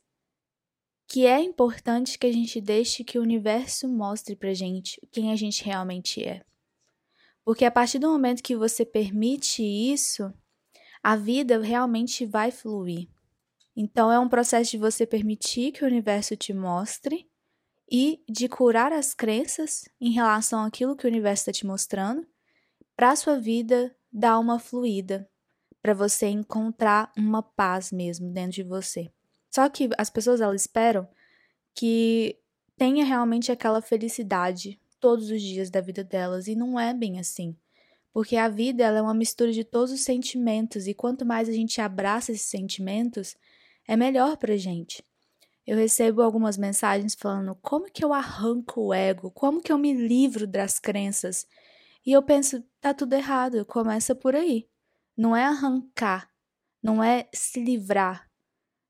que 1.08 1.26
é 1.26 1.42
importante 1.42 2.20
que 2.20 2.28
a 2.28 2.32
gente 2.32 2.62
deixe 2.62 3.04
que 3.04 3.18
o 3.18 3.24
universo 3.24 3.90
mostre 3.90 4.36
pra 4.36 4.54
gente 4.54 5.02
quem 5.12 5.32
a 5.32 5.36
gente 5.36 5.64
realmente 5.66 6.24
é. 6.24 6.46
Porque 7.44 7.66
a 7.66 7.72
partir 7.72 7.98
do 7.98 8.08
momento 8.08 8.44
que 8.44 8.56
você 8.56 8.86
permite 8.86 9.64
isso, 9.64 10.32
a 11.02 11.16
vida 11.16 11.60
realmente 11.60 12.24
vai 12.24 12.52
fluir. 12.52 13.10
Então 13.76 14.12
é 14.12 14.20
um 14.20 14.30
processo 14.30 14.70
de 14.70 14.78
você 14.78 15.08
permitir 15.08 15.72
que 15.72 15.84
o 15.84 15.88
universo 15.88 16.38
te 16.38 16.54
mostre 16.54 17.31
e 17.92 18.24
de 18.30 18.48
curar 18.48 18.94
as 18.94 19.14
crenças 19.14 19.90
em 20.00 20.12
relação 20.12 20.64
àquilo 20.64 20.96
que 20.96 21.06
o 21.06 21.10
universo 21.10 21.42
está 21.42 21.52
te 21.52 21.66
mostrando, 21.66 22.26
para 22.96 23.12
a 23.12 23.16
sua 23.18 23.38
vida 23.38 23.94
dar 24.12 24.40
uma 24.40 24.60
fluida, 24.60 25.30
para 25.82 25.94
você 25.94 26.28
encontrar 26.28 27.12
uma 27.18 27.44
paz 27.44 27.92
mesmo 27.92 28.32
dentro 28.32 28.52
de 28.54 28.64
você. 28.64 29.12
Só 29.50 29.68
que 29.68 29.90
as 29.98 30.10
pessoas 30.10 30.40
elas 30.40 30.62
esperam 30.62 31.06
que 31.74 32.38
tenha 32.78 33.04
realmente 33.04 33.52
aquela 33.52 33.82
felicidade 33.82 34.80
todos 35.00 35.30
os 35.30 35.42
dias 35.42 35.70
da 35.70 35.82
vida 35.82 36.04
delas 36.04 36.48
e 36.48 36.56
não 36.56 36.80
é 36.80 36.94
bem 36.94 37.20
assim. 37.20 37.58
Porque 38.14 38.38
a 38.38 38.48
vida 38.48 38.84
ela 38.84 39.00
é 39.00 39.02
uma 39.02 39.14
mistura 39.14 39.52
de 39.52 39.64
todos 39.64 39.92
os 39.92 40.02
sentimentos 40.02 40.88
e 40.88 40.94
quanto 40.94 41.26
mais 41.26 41.50
a 41.50 41.54
gente 41.54 41.82
abraça 41.82 42.32
esses 42.32 42.48
sentimentos, 42.48 43.36
é 43.88 43.98
melhor 43.98 44.38
pra 44.38 44.56
gente. 44.56 45.04
Eu 45.72 45.78
recebo 45.78 46.22
algumas 46.22 46.58
mensagens 46.58 47.16
falando 47.16 47.56
como 47.62 47.86
que 47.86 48.04
eu 48.04 48.12
arranco 48.12 48.88
o 48.88 48.94
ego, 48.94 49.32
como 49.32 49.62
que 49.62 49.72
eu 49.72 49.78
me 49.78 49.94
livro 49.94 50.46
das 50.46 50.80
crenças. 50.80 51.48
E 52.06 52.12
eu 52.12 52.22
penso, 52.22 52.62
tá 52.82 52.94
tudo 52.94 53.14
errado, 53.14 53.66
começa 53.66 54.14
por 54.14 54.36
aí. 54.36 54.68
Não 55.16 55.34
é 55.34 55.46
arrancar, 55.46 56.30
não 56.84 57.02
é 57.02 57.30
se 57.34 57.64
livrar. 57.64 58.30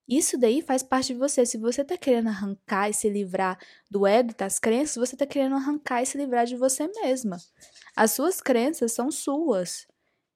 Isso 0.07 0.39
daí 0.39 0.63
faz 0.63 0.81
parte 0.81 1.13
de 1.13 1.19
você. 1.19 1.45
Se 1.45 1.55
você 1.55 1.85
tá 1.85 1.95
querendo 1.95 2.29
arrancar 2.29 2.89
e 2.89 2.95
se 2.95 3.07
livrar 3.07 3.59
do 3.87 4.07
ego, 4.07 4.33
das 4.35 4.57
crenças, 4.57 4.95
você 4.95 5.15
tá 5.15 5.27
querendo 5.27 5.57
arrancar 5.57 6.01
e 6.01 6.07
se 6.07 6.17
livrar 6.17 6.47
de 6.47 6.55
você 6.55 6.87
mesma. 7.03 7.37
As 7.95 8.13
suas 8.13 8.41
crenças 8.41 8.91
são 8.91 9.11
suas. 9.11 9.85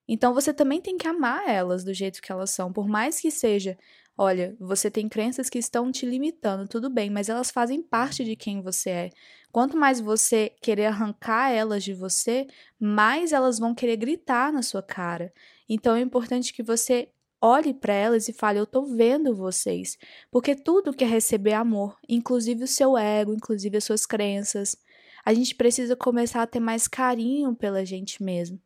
Então 0.08 0.32
você 0.32 0.54
também 0.54 0.80
tem 0.80 0.96
que 0.96 1.08
amar 1.08 1.50
elas 1.50 1.84
do 1.84 1.92
jeito 1.92 2.22
que 2.22 2.32
elas 2.32 2.52
são, 2.52 2.72
por 2.72 2.88
mais 2.88 3.20
que 3.20 3.32
seja, 3.32 3.76
olha, 4.18 4.56
você 4.60 4.90
tem 4.90 5.10
crenças 5.10 5.50
que 5.50 5.60
estão 5.60 5.92
te 5.92 6.06
limitando, 6.06 6.68
tudo 6.68 6.90
bem, 6.90 7.10
mas 7.10 7.30
elas 7.30 7.52
fazem 7.52 7.82
parte 7.82 8.24
de 8.24 8.36
quem 8.36 8.62
você 8.62 8.90
é. 8.90 9.10
Quanto 9.52 9.78
mais 9.78 10.00
você 10.00 10.52
querer 10.62 10.86
arrancar 10.88 11.52
elas 11.52 11.84
de 11.84 11.94
você, 11.94 12.48
mais 12.80 13.32
elas 13.32 13.58
vão 13.58 13.74
querer 13.74 13.98
gritar 13.98 14.52
na 14.52 14.62
sua 14.62 14.84
cara. 14.84 15.34
Então 15.68 15.96
é 15.96 16.02
importante 16.02 16.54
que 16.54 16.64
você 16.64 17.10
olhe 17.42 17.74
para 17.74 17.94
elas 17.94 18.28
e 18.28 18.34
fale: 18.34 18.60
Eu 18.60 18.66
tô 18.66 18.86
vendo 18.86 19.36
vocês. 19.36 19.98
Porque 20.32 20.56
tudo 20.56 20.94
quer 20.94 21.08
receber 21.08 21.54
amor, 21.54 21.98
inclusive 22.08 22.64
o 22.64 22.68
seu 22.68 22.98
ego, 22.98 23.34
inclusive 23.34 23.78
as 23.78 23.84
suas 23.84 24.06
crenças. 24.06 24.76
A 25.24 25.34
gente 25.34 25.56
precisa 25.56 25.96
começar 25.96 26.42
a 26.42 26.48
ter 26.48 26.60
mais 26.60 26.88
carinho 26.88 27.56
pela 27.56 27.86
gente 27.86 28.22
mesmo. 28.22 28.60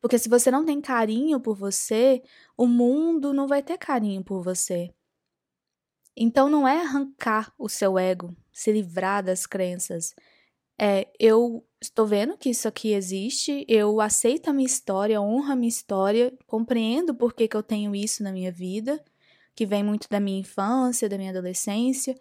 Porque 0.00 0.18
se 0.18 0.28
você 0.28 0.50
não 0.50 0.64
tem 0.64 0.80
carinho 0.80 1.40
por 1.40 1.56
você, 1.56 2.22
o 2.56 2.66
mundo 2.66 3.32
não 3.32 3.46
vai 3.46 3.62
ter 3.62 3.78
carinho 3.78 4.24
por 4.24 4.42
você. 4.42 4.92
Então 6.16 6.48
não 6.48 6.66
é 6.66 6.80
arrancar 6.80 7.52
o 7.58 7.68
seu 7.68 7.98
ego, 7.98 8.36
se 8.52 8.72
livrar 8.72 9.22
das 9.22 9.46
crenças, 9.46 10.14
é, 10.82 11.06
eu 11.18 11.62
estou 11.78 12.06
vendo 12.06 12.38
que 12.38 12.48
isso 12.48 12.66
aqui 12.66 12.94
existe, 12.94 13.66
eu 13.68 14.00
aceito 14.00 14.48
a 14.48 14.52
minha 14.52 14.64
história, 14.64 15.20
honro 15.20 15.52
a 15.52 15.54
minha 15.54 15.68
história, 15.68 16.32
compreendo 16.46 17.14
por 17.14 17.34
que, 17.34 17.46
que 17.46 17.54
eu 17.54 17.62
tenho 17.62 17.94
isso 17.94 18.22
na 18.22 18.32
minha 18.32 18.50
vida, 18.50 18.98
que 19.54 19.66
vem 19.66 19.84
muito 19.84 20.08
da 20.08 20.18
minha 20.18 20.40
infância, 20.40 21.06
da 21.06 21.18
minha 21.18 21.32
adolescência, 21.32 22.14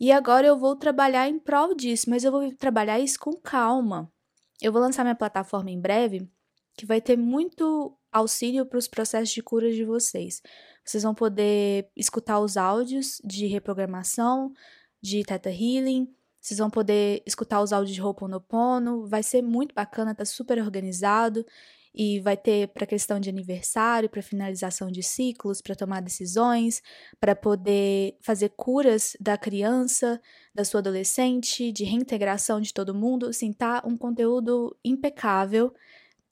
e 0.00 0.10
agora 0.10 0.44
eu 0.48 0.58
vou 0.58 0.74
trabalhar 0.74 1.28
em 1.28 1.38
prol 1.38 1.76
disso, 1.76 2.10
mas 2.10 2.24
eu 2.24 2.32
vou 2.32 2.52
trabalhar 2.56 2.98
isso 2.98 3.20
com 3.20 3.34
calma. 3.36 4.12
Eu 4.60 4.72
vou 4.72 4.82
lançar 4.82 5.04
minha 5.04 5.14
plataforma 5.14 5.70
em 5.70 5.80
breve, 5.80 6.28
que 6.74 6.86
vai 6.86 7.00
ter 7.00 7.16
muito 7.16 7.96
auxílio 8.10 8.66
para 8.66 8.78
os 8.78 8.88
processos 8.88 9.30
de 9.30 9.42
cura 9.42 9.72
de 9.72 9.84
vocês. 9.84 10.42
Vocês 10.84 11.02
vão 11.02 11.14
poder 11.14 11.88
escutar 11.96 12.40
os 12.40 12.56
áudios 12.56 13.20
de 13.24 13.46
reprogramação, 13.46 14.52
de 15.00 15.22
Theta 15.24 15.50
Healing, 15.50 16.08
vocês 16.40 16.58
vão 16.58 16.68
poder 16.68 17.22
escutar 17.24 17.62
os 17.62 17.72
áudios 17.72 17.94
de 17.94 18.02
Ho'oponopono, 18.02 19.06
vai 19.06 19.22
ser 19.22 19.42
muito 19.42 19.72
bacana, 19.74 20.14
tá 20.14 20.24
super 20.24 20.58
organizado 20.60 21.46
e 21.94 22.20
vai 22.20 22.36
ter 22.36 22.68
para 22.68 22.86
questão 22.86 23.20
de 23.20 23.28
aniversário, 23.28 24.08
para 24.08 24.22
finalização 24.22 24.90
de 24.90 25.02
ciclos, 25.02 25.60
para 25.60 25.76
tomar 25.76 26.00
decisões, 26.00 26.82
para 27.20 27.36
poder 27.36 28.16
fazer 28.20 28.48
curas 28.56 29.16
da 29.20 29.36
criança, 29.36 30.20
da 30.54 30.64
sua 30.64 30.80
adolescente, 30.80 31.70
de 31.70 31.84
reintegração 31.84 32.60
de 32.60 32.72
todo 32.72 32.94
mundo, 32.94 33.26
assim, 33.26 33.52
tá 33.52 33.82
um 33.86 33.96
conteúdo 33.96 34.76
impecável, 34.84 35.72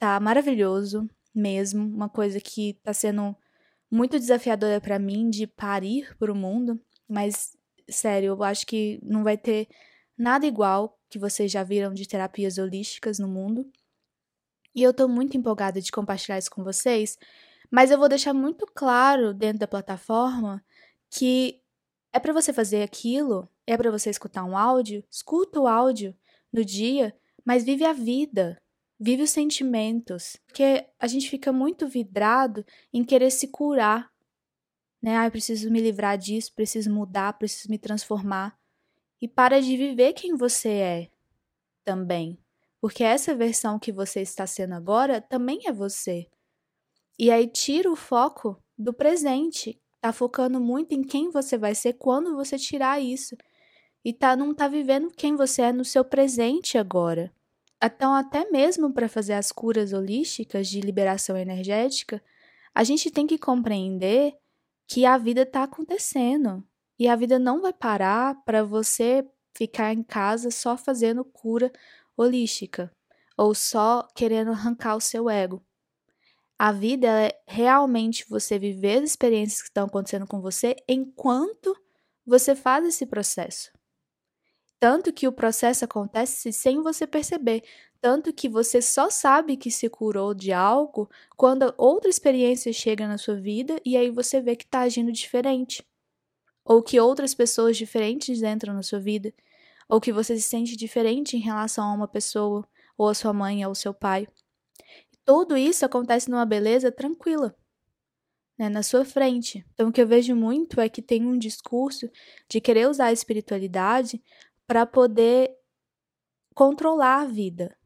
tá 0.01 0.19
maravilhoso 0.19 1.09
mesmo, 1.33 1.85
uma 1.85 2.09
coisa 2.09 2.41
que 2.41 2.75
tá 2.83 2.93
sendo 2.93 3.37
muito 3.91 4.19
desafiadora 4.19 4.81
para 4.81 4.99
mim 4.99 5.29
de 5.29 5.47
parir 5.47 6.17
para 6.19 6.33
o 6.33 6.35
mundo, 6.35 6.81
mas 7.07 7.57
sério, 7.89 8.29
eu 8.29 8.43
acho 8.43 8.67
que 8.67 8.99
não 9.03 9.23
vai 9.23 9.37
ter 9.37 9.69
nada 10.17 10.47
igual 10.47 10.99
que 11.09 11.19
vocês 11.19 11.53
já 11.53 11.63
viram 11.63 11.93
de 11.93 12.09
terapias 12.09 12.57
holísticas 12.57 13.19
no 13.19 13.29
mundo. 13.29 13.71
E 14.75 14.83
eu 14.83 14.95
tô 14.95 15.07
muito 15.07 15.37
empolgada 15.37 15.81
de 15.81 15.93
compartilhar 15.93 16.39
isso 16.39 16.51
com 16.51 16.65
vocês, 16.65 17.19
mas 17.71 17.91
eu 17.91 17.99
vou 17.99 18.09
deixar 18.09 18.33
muito 18.33 18.67
claro 18.75 19.35
dentro 19.35 19.59
da 19.59 19.69
plataforma 19.69 20.65
que 21.11 21.61
é 22.13 22.19
para 22.19 22.33
você 22.33 22.53
fazer 22.55 22.83
aquilo, 22.83 23.49
é 23.67 23.77
para 23.77 23.91
você 23.91 24.09
escutar 24.09 24.45
um 24.45 24.57
áudio, 24.57 25.05
escuta 25.11 25.61
o 25.61 25.67
áudio 25.67 26.17
no 26.51 26.65
dia, 26.65 27.15
mas 27.45 27.65
vive 27.65 27.85
a 27.85 27.93
vida, 27.93 28.61
vive 29.01 29.23
os 29.23 29.31
sentimentos, 29.31 30.37
porque 30.47 30.87
a 30.99 31.07
gente 31.07 31.31
fica 31.31 31.51
muito 31.51 31.89
vidrado 31.89 32.65
em 32.93 33.03
querer 33.03 33.31
se 33.31 33.49
curar, 33.49 34.11
né? 35.03 35.17
Ah, 35.17 35.27
eu 35.27 35.31
preciso 35.31 35.71
me 35.71 35.81
livrar 35.81 36.19
disso, 36.19 36.53
preciso 36.55 36.93
mudar, 36.93 37.33
preciso 37.39 37.71
me 37.71 37.79
transformar. 37.79 38.59
e 39.23 39.29
para 39.29 39.61
de 39.61 39.77
viver 39.77 40.15
quem 40.15 40.35
você 40.35 40.71
é 40.71 41.11
também. 41.85 42.39
Porque 42.81 43.05
essa 43.05 43.35
versão 43.35 43.79
que 43.79 43.93
você 43.93 44.21
está 44.23 44.47
sendo 44.47 44.75
agora 44.75 45.21
também 45.21 45.61
é 45.67 45.73
você. 45.73 46.27
E 47.19 47.31
aí 47.31 47.47
tira 47.47 47.91
o 47.91 47.97
foco 47.97 48.63
do 48.79 48.95
presente. 48.95 49.79
Tá 50.01 50.13
focando 50.13 50.59
muito 50.61 50.93
em 50.95 51.03
quem 51.03 51.31
você 51.31 51.59
vai 51.59 51.75
ser 51.75 51.95
quando 51.95 52.35
você 52.35 52.59
tirar 52.59 53.01
isso. 53.01 53.37
E 54.03 54.13
tá, 54.15 54.35
não 54.35 54.55
tá 54.55 54.69
vivendo 54.69 55.11
quem 55.11 55.37
você 55.37 55.63
é 55.63 55.73
no 55.73 55.85
seu 55.85 56.05
presente 56.05 56.79
agora. 56.79 57.31
Então, 57.83 58.15
até 58.15 58.51
mesmo 58.51 58.93
para 58.93 59.09
fazer 59.09 59.33
as 59.33 59.51
curas 59.51 59.93
holísticas 59.93 60.69
de 60.69 60.81
liberação 60.81 61.37
energética, 61.37 62.23
a 62.75 62.85
gente 62.85 63.11
tem 63.11 63.27
que 63.27 63.39
compreender 63.39 64.37
que 64.87 65.07
a 65.07 65.17
vida 65.17 65.43
está 65.43 65.63
acontecendo. 65.63 66.63
E 66.99 67.09
a 67.09 67.17
vida 67.17 67.39
não 67.39 67.63
vai 67.63 67.73
parar 67.73 68.35
para 68.45 68.63
você 68.63 69.27
ficar 69.57 69.93
em 69.93 70.03
casa 70.03 70.51
só 70.51 70.77
fazendo 70.77 71.25
cura 71.25 71.73
holística 72.17 72.93
ou 73.37 73.55
só 73.55 74.07
querendo 74.15 74.51
arrancar 74.51 74.97
o 74.97 75.01
seu 75.01 75.31
ego. 75.31 75.65
A 76.59 76.73
vida 76.73 77.09
é 77.09 77.41
realmente 77.47 78.27
você 78.29 78.59
viver 78.59 78.99
as 78.99 79.11
experiências 79.11 79.63
que 79.63 79.69
estão 79.69 79.87
acontecendo 79.87 80.27
com 80.27 80.43
você 80.43 80.77
enquanto 80.87 81.75
você 82.27 82.55
faz 82.55 82.85
esse 82.85 83.07
processo. 83.07 83.73
Tanto 84.81 85.13
que 85.13 85.29
o 85.29 85.33
processo 85.33 85.85
acontece 85.85 86.53
sem 86.53 86.83
você 86.83 87.07
perceber. 87.07 87.63
Tanto 88.01 88.33
que 88.33 88.49
você 88.49 88.81
só 88.81 89.11
sabe 89.11 89.57
que 89.59 89.71
se 89.71 89.91
curou 89.91 90.33
de 90.35 90.53
algo 90.53 91.09
quando 91.37 91.75
outra 91.77 92.09
experiência 92.09 92.73
chega 92.73 93.07
na 93.07 93.19
sua 93.19 93.37
vida 93.37 93.79
e 93.85 93.97
aí 93.97 94.11
você 94.11 94.41
vê 94.41 94.57
que 94.57 94.65
está 94.65 94.81
agindo 94.81 95.13
diferente. 95.13 95.87
Ou 96.65 96.83
que 96.83 97.01
outras 97.01 97.35
pessoas 97.35 97.77
diferentes 97.77 98.43
entram 98.43 98.75
na 98.75 98.83
sua 98.83 99.01
vida. 99.01 99.35
Ou 99.89 100.01
que 100.01 100.13
você 100.13 100.37
se 100.37 100.43
sente 100.43 100.77
diferente 100.77 101.37
em 101.37 101.41
relação 101.41 101.85
a 101.85 101.95
uma 101.95 102.09
pessoa, 102.09 102.67
ou 102.97 103.09
a 103.09 103.15
sua 103.15 103.33
mãe, 103.35 103.67
ou 103.67 103.75
seu 103.75 103.93
pai. 103.93 104.27
Tudo 105.25 105.57
isso 105.57 105.85
acontece 105.85 106.31
numa 106.31 106.47
beleza 106.47 106.91
tranquila, 106.93 107.55
né, 108.59 108.69
na 108.69 108.83
sua 108.83 109.05
frente. 109.05 109.65
Então, 109.75 109.89
o 109.89 109.93
que 109.93 110.01
eu 110.01 110.07
vejo 110.07 110.35
muito 110.35 110.81
é 110.81 110.89
que 110.89 111.03
tem 111.03 111.27
um 111.27 111.39
discurso 111.39 112.11
de 112.49 112.61
querer 112.61 112.89
usar 112.89 113.07
a 113.07 113.13
espiritualidade 113.13 114.23
para 114.71 114.87
poder 114.87 115.51
controlar 116.55 117.23
a 117.23 117.27
vida, 117.27 117.77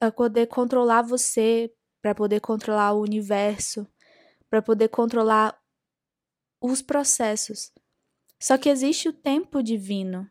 para 0.00 0.10
poder 0.10 0.48
controlar 0.48 1.02
você, 1.02 1.72
para 2.02 2.12
poder 2.12 2.40
controlar 2.40 2.92
o 2.92 3.02
universo, 3.02 3.86
para 4.50 4.60
poder 4.60 4.88
controlar 4.88 5.56
os 6.60 6.82
processos. 6.82 7.70
Só 8.42 8.58
que 8.58 8.68
existe 8.68 9.08
o 9.08 9.12
tempo 9.12 9.62
divino. 9.62 10.28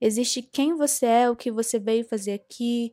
Existe 0.00 0.40
quem 0.40 0.76
você 0.76 1.06
é, 1.06 1.28
o 1.28 1.34
que 1.34 1.50
você 1.50 1.80
veio 1.80 2.04
fazer 2.04 2.34
aqui, 2.34 2.92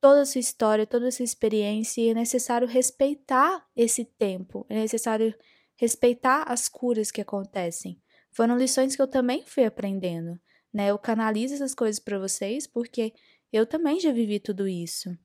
toda 0.00 0.22
a 0.22 0.24
sua 0.24 0.38
história, 0.38 0.86
toda 0.86 1.08
a 1.08 1.12
sua 1.12 1.24
experiência, 1.24 2.00
e 2.00 2.08
é 2.08 2.14
necessário 2.14 2.66
respeitar 2.66 3.62
esse 3.76 4.06
tempo, 4.06 4.64
é 4.70 4.74
necessário 4.74 5.34
respeitar 5.76 6.44
as 6.44 6.66
curas 6.66 7.10
que 7.10 7.20
acontecem. 7.20 8.00
Foram 8.32 8.56
lições 8.56 8.96
que 8.96 9.02
eu 9.02 9.06
também 9.06 9.44
fui 9.44 9.66
aprendendo, 9.66 10.40
né? 10.72 10.90
Eu 10.90 10.98
canalizo 10.98 11.54
essas 11.54 11.74
coisas 11.74 11.98
para 11.98 12.18
vocês 12.18 12.66
porque 12.66 13.12
eu 13.52 13.66
também 13.66 13.98
já 14.00 14.12
vivi 14.12 14.38
tudo 14.38 14.68
isso. 14.68 15.16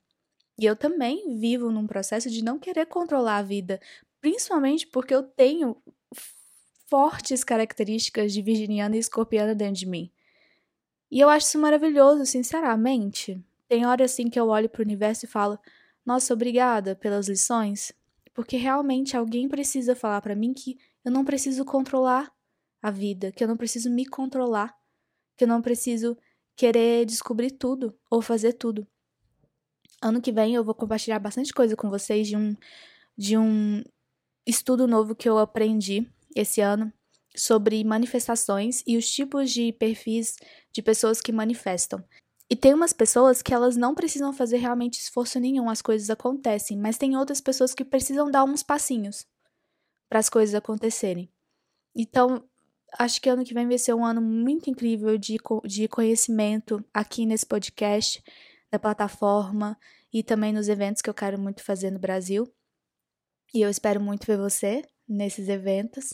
E 0.58 0.66
eu 0.66 0.76
também 0.76 1.38
vivo 1.38 1.72
num 1.72 1.86
processo 1.86 2.30
de 2.30 2.44
não 2.44 2.58
querer 2.58 2.86
controlar 2.86 3.38
a 3.38 3.44
vida, 3.44 3.80
principalmente 4.22 4.88
porque 4.88 5.14
eu 5.14 5.24
tenho 5.24 5.76
fortes 6.88 7.44
características 7.44 8.32
de 8.34 8.42
virginiana 8.42 8.96
e 8.96 9.00
escorpiana 9.00 9.54
dentro 9.54 9.76
de 9.76 9.86
mim. 9.86 10.12
E 11.12 11.20
eu 11.20 11.30
acho 11.30 11.48
isso 11.48 11.60
maravilhoso, 11.60 12.26
sinceramente. 12.26 13.44
Tem 13.68 13.86
hora 13.86 14.06
assim 14.06 14.30
que 14.30 14.40
eu 14.40 14.48
olho 14.48 14.70
para 14.70 14.82
o 14.82 14.86
universo 14.86 15.26
e 15.26 15.28
falo: 15.28 15.60
"Nossa, 16.06 16.34
obrigada 16.34 16.96
pelas 16.96 17.28
lições", 17.28 17.92
porque 18.34 18.58
realmente 18.58 19.16
alguém 19.18 19.48
precisa 19.48 19.96
falar 19.96 20.22
para 20.22 20.36
mim 20.36 20.54
que 20.54 20.78
eu 21.04 21.12
não 21.12 21.26
preciso 21.26 21.66
controlar 21.66 22.32
a 22.82 22.92
vida, 22.92 23.32
que 23.32 23.44
eu 23.44 23.48
não 23.48 23.58
preciso 23.58 23.90
me 23.90 24.06
controlar, 24.06 24.76
que 25.38 25.44
eu 25.44 25.48
não 25.48 25.62
preciso 25.62 26.18
querer 26.56 27.06
descobrir 27.06 27.52
tudo 27.52 27.98
ou 28.10 28.22
fazer 28.22 28.54
tudo. 28.54 28.88
Ano 30.02 30.22
que 30.22 30.32
vem 30.32 30.56
eu 30.56 30.64
vou 30.64 30.76
compartilhar 30.76 31.20
bastante 31.20 31.54
coisa 31.54 31.76
com 31.76 31.90
vocês 31.90 32.28
de 32.28 32.36
um 32.36 32.56
de 33.18 33.38
um 33.38 33.82
estudo 34.46 34.88
novo 34.88 35.16
que 35.16 35.28
eu 35.28 35.38
aprendi 35.38 36.06
esse 36.36 36.62
ano 36.62 36.92
sobre 37.36 37.84
manifestações 37.84 38.84
e 38.86 38.98
os 38.98 39.10
tipos 39.10 39.52
de 39.52 39.72
perfis 39.74 40.36
de 40.72 40.82
pessoas 40.82 41.22
que 41.22 41.32
manifestam. 41.32 42.04
E 42.50 42.56
tem 42.56 42.74
umas 42.74 42.94
pessoas 42.94 43.42
que 43.42 43.54
elas 43.54 43.76
não 43.76 43.96
precisam 43.96 44.32
fazer 44.32 44.58
realmente 44.58 45.00
esforço 45.00 45.40
nenhum, 45.40 45.70
as 45.70 45.82
coisas 45.82 46.10
acontecem, 46.10 46.78
mas 46.78 46.98
tem 46.98 47.18
outras 47.18 47.42
pessoas 47.42 47.74
que 47.74 47.84
precisam 47.84 48.30
dar 48.30 48.44
uns 48.44 48.62
passinhos 48.62 49.26
para 50.08 50.20
as 50.20 50.30
coisas 50.30 50.54
acontecerem. 50.54 51.30
Então, 51.96 52.48
acho 52.98 53.22
que 53.22 53.30
ano 53.30 53.44
que 53.44 53.54
vem 53.54 53.68
vai 53.68 53.78
ser 53.78 53.94
um 53.94 54.06
ano 54.06 54.22
muito 54.22 54.70
incrível 54.70 55.18
de, 55.18 55.38
de 55.66 55.88
conhecimento 55.88 56.84
aqui 56.94 57.26
nesse 57.26 57.46
podcast, 57.46 58.24
na 58.72 58.80
plataforma 58.80 59.78
e 60.12 60.24
também 60.24 60.54
nos 60.54 60.70
eventos 60.70 61.02
que 61.02 61.10
eu 61.10 61.14
quero 61.14 61.40
muito 61.40 61.64
fazer 61.64 61.92
no 61.92 62.00
Brasil. 62.00 62.52
E 63.54 63.62
eu 63.62 63.70
espero 63.70 64.02
muito 64.02 64.26
ver 64.26 64.38
você 64.38 64.84
nesses 65.08 65.48
eventos. 65.48 66.14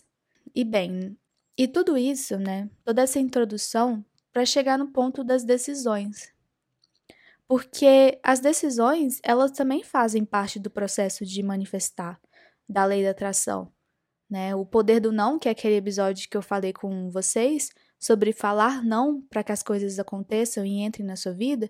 E 0.53 0.63
bem, 0.63 1.17
e 1.57 1.67
tudo 1.67 1.97
isso, 1.97 2.37
né? 2.37 2.69
Toda 2.83 3.01
essa 3.01 3.19
introdução 3.19 4.03
para 4.31 4.45
chegar 4.45 4.77
no 4.77 4.91
ponto 4.91 5.23
das 5.23 5.43
decisões. 5.43 6.33
Porque 7.47 8.19
as 8.23 8.39
decisões, 8.39 9.19
elas 9.23 9.51
também 9.51 9.83
fazem 9.83 10.23
parte 10.23 10.59
do 10.59 10.69
processo 10.69 11.25
de 11.25 11.43
manifestar 11.43 12.19
da 12.67 12.85
lei 12.85 13.03
da 13.03 13.11
atração, 13.11 13.71
né? 14.31 14.55
O 14.55 14.65
poder 14.65 15.01
do 15.01 15.11
não, 15.11 15.37
que 15.37 15.49
é 15.49 15.51
aquele 15.51 15.75
episódio 15.75 16.29
que 16.29 16.37
eu 16.37 16.41
falei 16.41 16.71
com 16.71 17.09
vocês 17.09 17.69
sobre 17.99 18.31
falar 18.31 18.81
não 18.81 19.21
para 19.21 19.43
que 19.43 19.51
as 19.51 19.61
coisas 19.61 19.99
aconteçam 19.99 20.65
e 20.65 20.79
entrem 20.79 21.05
na 21.05 21.17
sua 21.17 21.33
vida, 21.33 21.69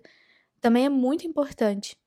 também 0.60 0.84
é 0.86 0.88
muito 0.88 1.26
importante. 1.26 1.98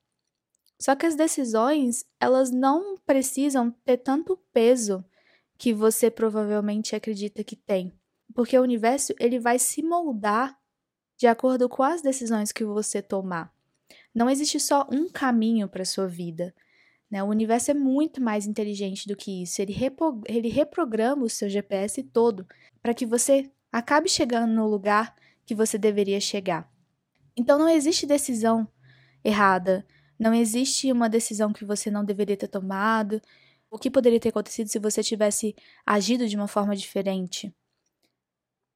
Só 0.80 0.96
que 0.96 1.04
as 1.04 1.14
decisões, 1.14 2.06
elas 2.18 2.50
não 2.50 2.96
precisam 3.06 3.70
ter 3.84 3.98
tanto 3.98 4.38
peso 4.52 5.04
que 5.58 5.72
você 5.72 6.10
provavelmente 6.10 6.96
acredita 6.96 7.44
que 7.44 7.56
tem. 7.56 7.92
Porque 8.34 8.58
o 8.58 8.62
universo 8.62 9.14
ele 9.20 9.38
vai 9.38 9.58
se 9.58 9.82
moldar 9.82 10.58
de 11.18 11.26
acordo 11.26 11.68
com 11.68 11.82
as 11.82 12.02
decisões 12.02 12.50
que 12.50 12.64
você 12.64 13.00
tomar. 13.00 13.54
Não 14.14 14.28
existe 14.28 14.58
só 14.58 14.86
um 14.90 15.08
caminho 15.08 15.68
para 15.68 15.84
sua 15.84 16.06
vida. 16.06 16.54
Né? 17.10 17.22
O 17.22 17.26
universo 17.26 17.70
é 17.70 17.74
muito 17.74 18.20
mais 18.20 18.46
inteligente 18.46 19.06
do 19.06 19.16
que 19.16 19.42
isso. 19.42 19.60
Ele, 19.62 19.72
repro 19.72 20.20
ele 20.26 20.48
reprograma 20.48 21.24
o 21.24 21.30
seu 21.30 21.48
GPS 21.48 22.02
todo 22.02 22.46
para 22.82 22.94
que 22.94 23.06
você 23.06 23.50
acabe 23.70 24.08
chegando 24.08 24.52
no 24.52 24.66
lugar 24.66 25.14
que 25.44 25.54
você 25.54 25.78
deveria 25.78 26.20
chegar. 26.20 26.70
Então 27.36 27.58
não 27.58 27.68
existe 27.68 28.06
decisão 28.06 28.66
errada, 29.22 29.86
não 30.18 30.32
existe 30.32 30.90
uma 30.90 31.08
decisão 31.08 31.52
que 31.52 31.64
você 31.64 31.90
não 31.90 32.04
deveria 32.04 32.36
ter 32.36 32.48
tomado, 32.48 33.20
o 33.70 33.78
que 33.78 33.90
poderia 33.90 34.20
ter 34.20 34.30
acontecido 34.30 34.68
se 34.68 34.78
você 34.78 35.02
tivesse 35.02 35.54
agido 35.84 36.28
de 36.28 36.36
uma 36.36 36.48
forma 36.48 36.74
diferente? 36.74 37.52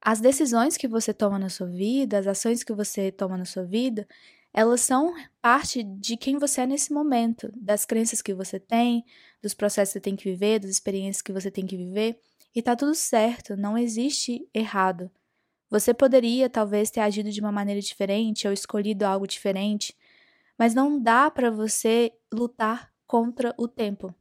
As 0.01 0.19
decisões 0.19 0.77
que 0.77 0.87
você 0.87 1.13
toma 1.13 1.37
na 1.37 1.49
sua 1.49 1.67
vida, 1.67 2.17
as 2.17 2.27
ações 2.27 2.63
que 2.63 2.73
você 2.73 3.11
toma 3.11 3.37
na 3.37 3.45
sua 3.45 3.63
vida, 3.63 4.07
elas 4.53 4.81
são 4.81 5.13
parte 5.41 5.83
de 5.83 6.17
quem 6.17 6.37
você 6.37 6.61
é 6.61 6.65
nesse 6.65 6.93
momento, 6.93 7.51
das 7.55 7.85
crenças 7.85 8.21
que 8.21 8.33
você 8.33 8.59
tem, 8.59 9.05
dos 9.41 9.53
processos 9.53 9.93
que 9.93 9.99
você 9.99 10.01
tem 10.01 10.15
que 10.15 10.29
viver, 10.29 10.59
das 10.59 10.71
experiências 10.71 11.21
que 11.21 11.31
você 11.31 11.49
tem 11.49 11.65
que 11.65 11.77
viver. 11.77 12.19
E 12.53 12.61
tá 12.61 12.75
tudo 12.75 12.93
certo, 12.93 13.55
não 13.55 13.77
existe 13.77 14.47
errado. 14.53 15.09
Você 15.69 15.93
poderia 15.93 16.49
talvez 16.49 16.89
ter 16.89 16.99
agido 16.99 17.31
de 17.31 17.39
uma 17.39 17.51
maneira 17.51 17.79
diferente 17.79 18.45
ou 18.47 18.53
escolhido 18.53 19.05
algo 19.05 19.25
diferente, 19.25 19.95
mas 20.57 20.75
não 20.75 21.01
dá 21.01 21.31
para 21.31 21.49
você 21.49 22.11
lutar 22.33 22.91
contra 23.07 23.53
o 23.57 23.67
tempo 23.67 24.13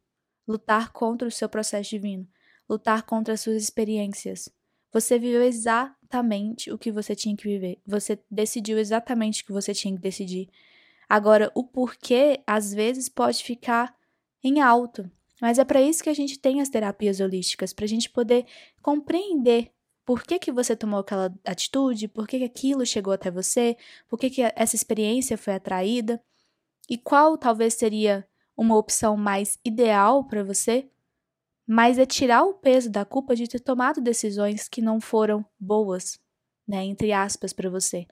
lutar 0.50 0.92
contra 0.92 1.28
o 1.28 1.30
seu 1.30 1.48
processo 1.48 1.90
divino, 1.90 2.26
lutar 2.68 3.04
contra 3.04 3.34
as 3.34 3.40
suas 3.40 3.62
experiências. 3.62 4.48
Você 4.92 5.18
viveu 5.18 5.42
exatamente 5.42 5.99
o 6.72 6.78
que 6.78 6.90
você 6.90 7.14
tinha 7.14 7.36
que 7.36 7.44
viver. 7.44 7.78
Você 7.86 8.18
decidiu 8.30 8.78
exatamente 8.78 9.42
o 9.42 9.46
que 9.46 9.52
você 9.52 9.72
tinha 9.72 9.94
que 9.94 10.00
decidir. 10.00 10.48
Agora, 11.08 11.50
o 11.54 11.64
porquê 11.64 12.40
às 12.46 12.72
vezes 12.72 13.08
pode 13.08 13.42
ficar 13.42 13.94
em 14.42 14.60
alto, 14.60 15.10
mas 15.40 15.58
é 15.58 15.64
para 15.64 15.80
isso 15.80 16.02
que 16.02 16.10
a 16.10 16.14
gente 16.14 16.38
tem 16.38 16.60
as 16.60 16.68
terapias 16.68 17.20
holísticas, 17.20 17.72
para 17.72 17.84
a 17.84 17.88
gente 17.88 18.10
poder 18.10 18.46
compreender 18.82 19.72
por 20.04 20.24
que, 20.24 20.38
que 20.38 20.52
você 20.52 20.74
tomou 20.74 21.00
aquela 21.00 21.32
atitude, 21.44 22.08
por 22.08 22.26
que, 22.26 22.38
que 22.38 22.44
aquilo 22.44 22.84
chegou 22.84 23.12
até 23.12 23.30
você, 23.30 23.76
por 24.08 24.18
que, 24.18 24.30
que 24.30 24.42
essa 24.56 24.74
experiência 24.74 25.38
foi 25.38 25.54
atraída 25.54 26.20
e 26.88 26.98
qual 26.98 27.38
talvez 27.38 27.74
seria 27.74 28.26
uma 28.56 28.76
opção 28.76 29.16
mais 29.16 29.58
ideal 29.64 30.24
para 30.24 30.42
você, 30.42 30.88
mas 31.72 32.00
é 32.00 32.04
tirar 32.04 32.42
o 32.42 32.54
peso 32.54 32.90
da 32.90 33.04
culpa 33.04 33.36
de 33.36 33.46
ter 33.46 33.60
tomado 33.60 34.00
decisões 34.00 34.66
que 34.66 34.82
não 34.82 35.00
foram 35.00 35.46
boas, 35.56 36.18
né, 36.66 36.82
entre 36.84 37.12
aspas, 37.12 37.52
para 37.52 37.70
você. 37.70 38.08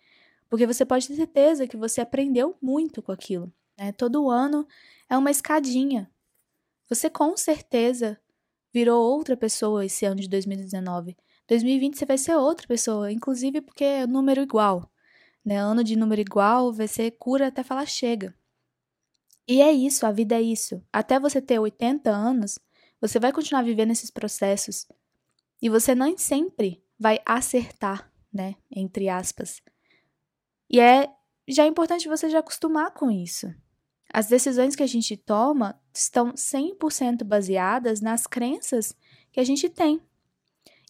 Porque 0.49 0.65
você 0.65 0.85
pode 0.87 1.09
ter 1.09 1.17
certeza 1.17 1.67
que 1.67 1.77
você 1.77 2.01
aprendeu 2.01 2.57
muito 2.63 3.03
com 3.03 3.11
aquilo. 3.11 3.53
Né? 3.77 3.91
Todo 3.91 4.31
ano 4.31 4.65
é 5.11 5.19
uma 5.19 5.33
escadinha. 5.33 6.09
Você 6.89 7.11
com 7.11 7.37
certeza 7.37 8.17
virou 8.73 9.03
outra 9.03 9.37
pessoa 9.37 9.85
esse 9.85 10.07
ano 10.07 10.21
de 10.21 10.29
2019. 10.29 11.17
2020 11.49 11.99
você 11.99 12.07
vai 12.07 12.17
ser 12.17 12.37
outra 12.37 12.65
pessoa, 12.65 13.11
inclusive 13.11 13.61
porque 13.61 13.83
é 13.83 14.07
número 14.07 14.41
igual. 14.41 14.89
Né? 15.45 15.57
Ano 15.57 15.83
de 15.83 15.97
número 15.97 16.21
igual 16.21 16.73
vai 16.73 16.87
ser 16.87 17.11
cura 17.19 17.49
até 17.49 17.65
falar 17.65 17.87
chega. 17.87 18.33
E 19.49 19.61
é 19.61 19.73
isso, 19.73 20.07
a 20.07 20.13
vida 20.13 20.37
é 20.37 20.43
isso. 20.43 20.81
Até 20.93 21.19
você 21.19 21.43
ter 21.43 21.59
80 21.59 22.09
anos, 22.09 22.57
você 23.01 23.19
vai 23.19 23.33
continuar 23.33 23.63
vivendo 23.63 23.91
esses 23.91 24.11
processos. 24.11 24.87
E 25.61 25.69
você 25.69 25.95
nem 25.95 26.17
sempre 26.17 26.83
vai 26.99 27.21
acertar, 27.25 28.11
né? 28.33 28.57
Entre 28.71 29.09
aspas. 29.09 29.61
E 30.71 30.81
é 30.81 31.09
já 31.49 31.65
é 31.65 31.67
importante 31.67 32.09
você 32.09 32.29
já 32.29 32.41
acostumar 32.41 32.93
com 32.93 33.11
isso. 33.11 33.53
As 34.13 34.27
decisões 34.27 34.77
que 34.77 34.83
a 34.83 34.87
gente 34.87 35.17
toma 35.17 35.81
estão 35.95 36.33
100% 36.33 37.25
baseadas 37.25 38.01
nas 38.01 38.27
crenças 38.27 38.95
que 39.33 39.41
a 39.41 39.45
gente 39.45 39.69
tem. 39.69 40.01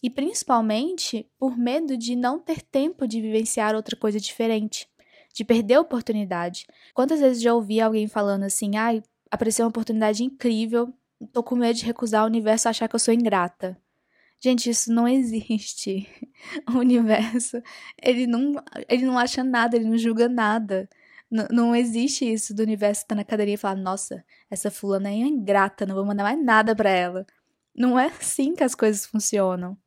E 0.01 0.09
principalmente 0.09 1.29
por 1.37 1.57
medo 1.57 1.97
de 1.97 2.15
não 2.15 2.39
ter 2.39 2.61
tempo 2.61 3.07
de 3.07 3.21
vivenciar 3.21 3.75
outra 3.75 3.95
coisa 3.95 4.19
diferente, 4.19 4.87
de 5.33 5.43
perder 5.43 5.75
a 5.75 5.81
oportunidade. 5.81 6.65
Quantas 6.93 7.19
vezes 7.19 7.41
já 7.41 7.53
ouvi 7.53 7.81
alguém 7.81 8.07
falando 8.07 8.43
assim: 8.43 8.75
ai, 8.75 9.01
apareceu 9.29 9.65
uma 9.65 9.69
oportunidade 9.69 10.23
incrível, 10.23 10.93
tô 11.27 11.43
com 11.43 11.55
medo 11.55 11.77
de 11.77 11.85
recusar 11.85 12.23
o 12.23 12.27
universo 12.27 12.69
achar 12.69 12.87
que 12.87 12.95
eu 12.95 12.99
sou 12.99 13.13
ingrata. 13.13 13.77
Gente, 14.41 14.69
isso 14.69 14.91
não 14.91 15.07
existe. 15.07 16.07
O 16.73 16.79
universo, 16.79 17.61
ele 18.01 18.25
não, 18.25 18.53
ele 18.87 19.05
não 19.05 19.19
acha 19.19 19.43
nada, 19.43 19.75
ele 19.75 19.89
não 19.89 19.97
julga 19.97 20.29
nada. 20.29 20.87
N 21.29 21.47
não 21.51 21.75
existe 21.75 22.31
isso 22.31 22.55
do 22.55 22.63
universo 22.63 23.01
estar 23.01 23.09
tá 23.09 23.15
na 23.15 23.25
cadeirinha 23.25 23.55
e 23.55 23.57
falar: 23.57 23.75
nossa, 23.75 24.23
essa 24.49 24.71
fulana 24.71 25.09
é 25.09 25.13
ingrata, 25.15 25.85
não 25.85 25.95
vou 25.95 26.05
mandar 26.05 26.23
mais 26.23 26.41
nada 26.41 26.75
para 26.75 26.89
ela. 26.89 27.25
Não 27.75 27.99
é 27.99 28.07
assim 28.07 28.55
que 28.55 28.63
as 28.63 28.73
coisas 28.73 29.05
funcionam. 29.05 29.77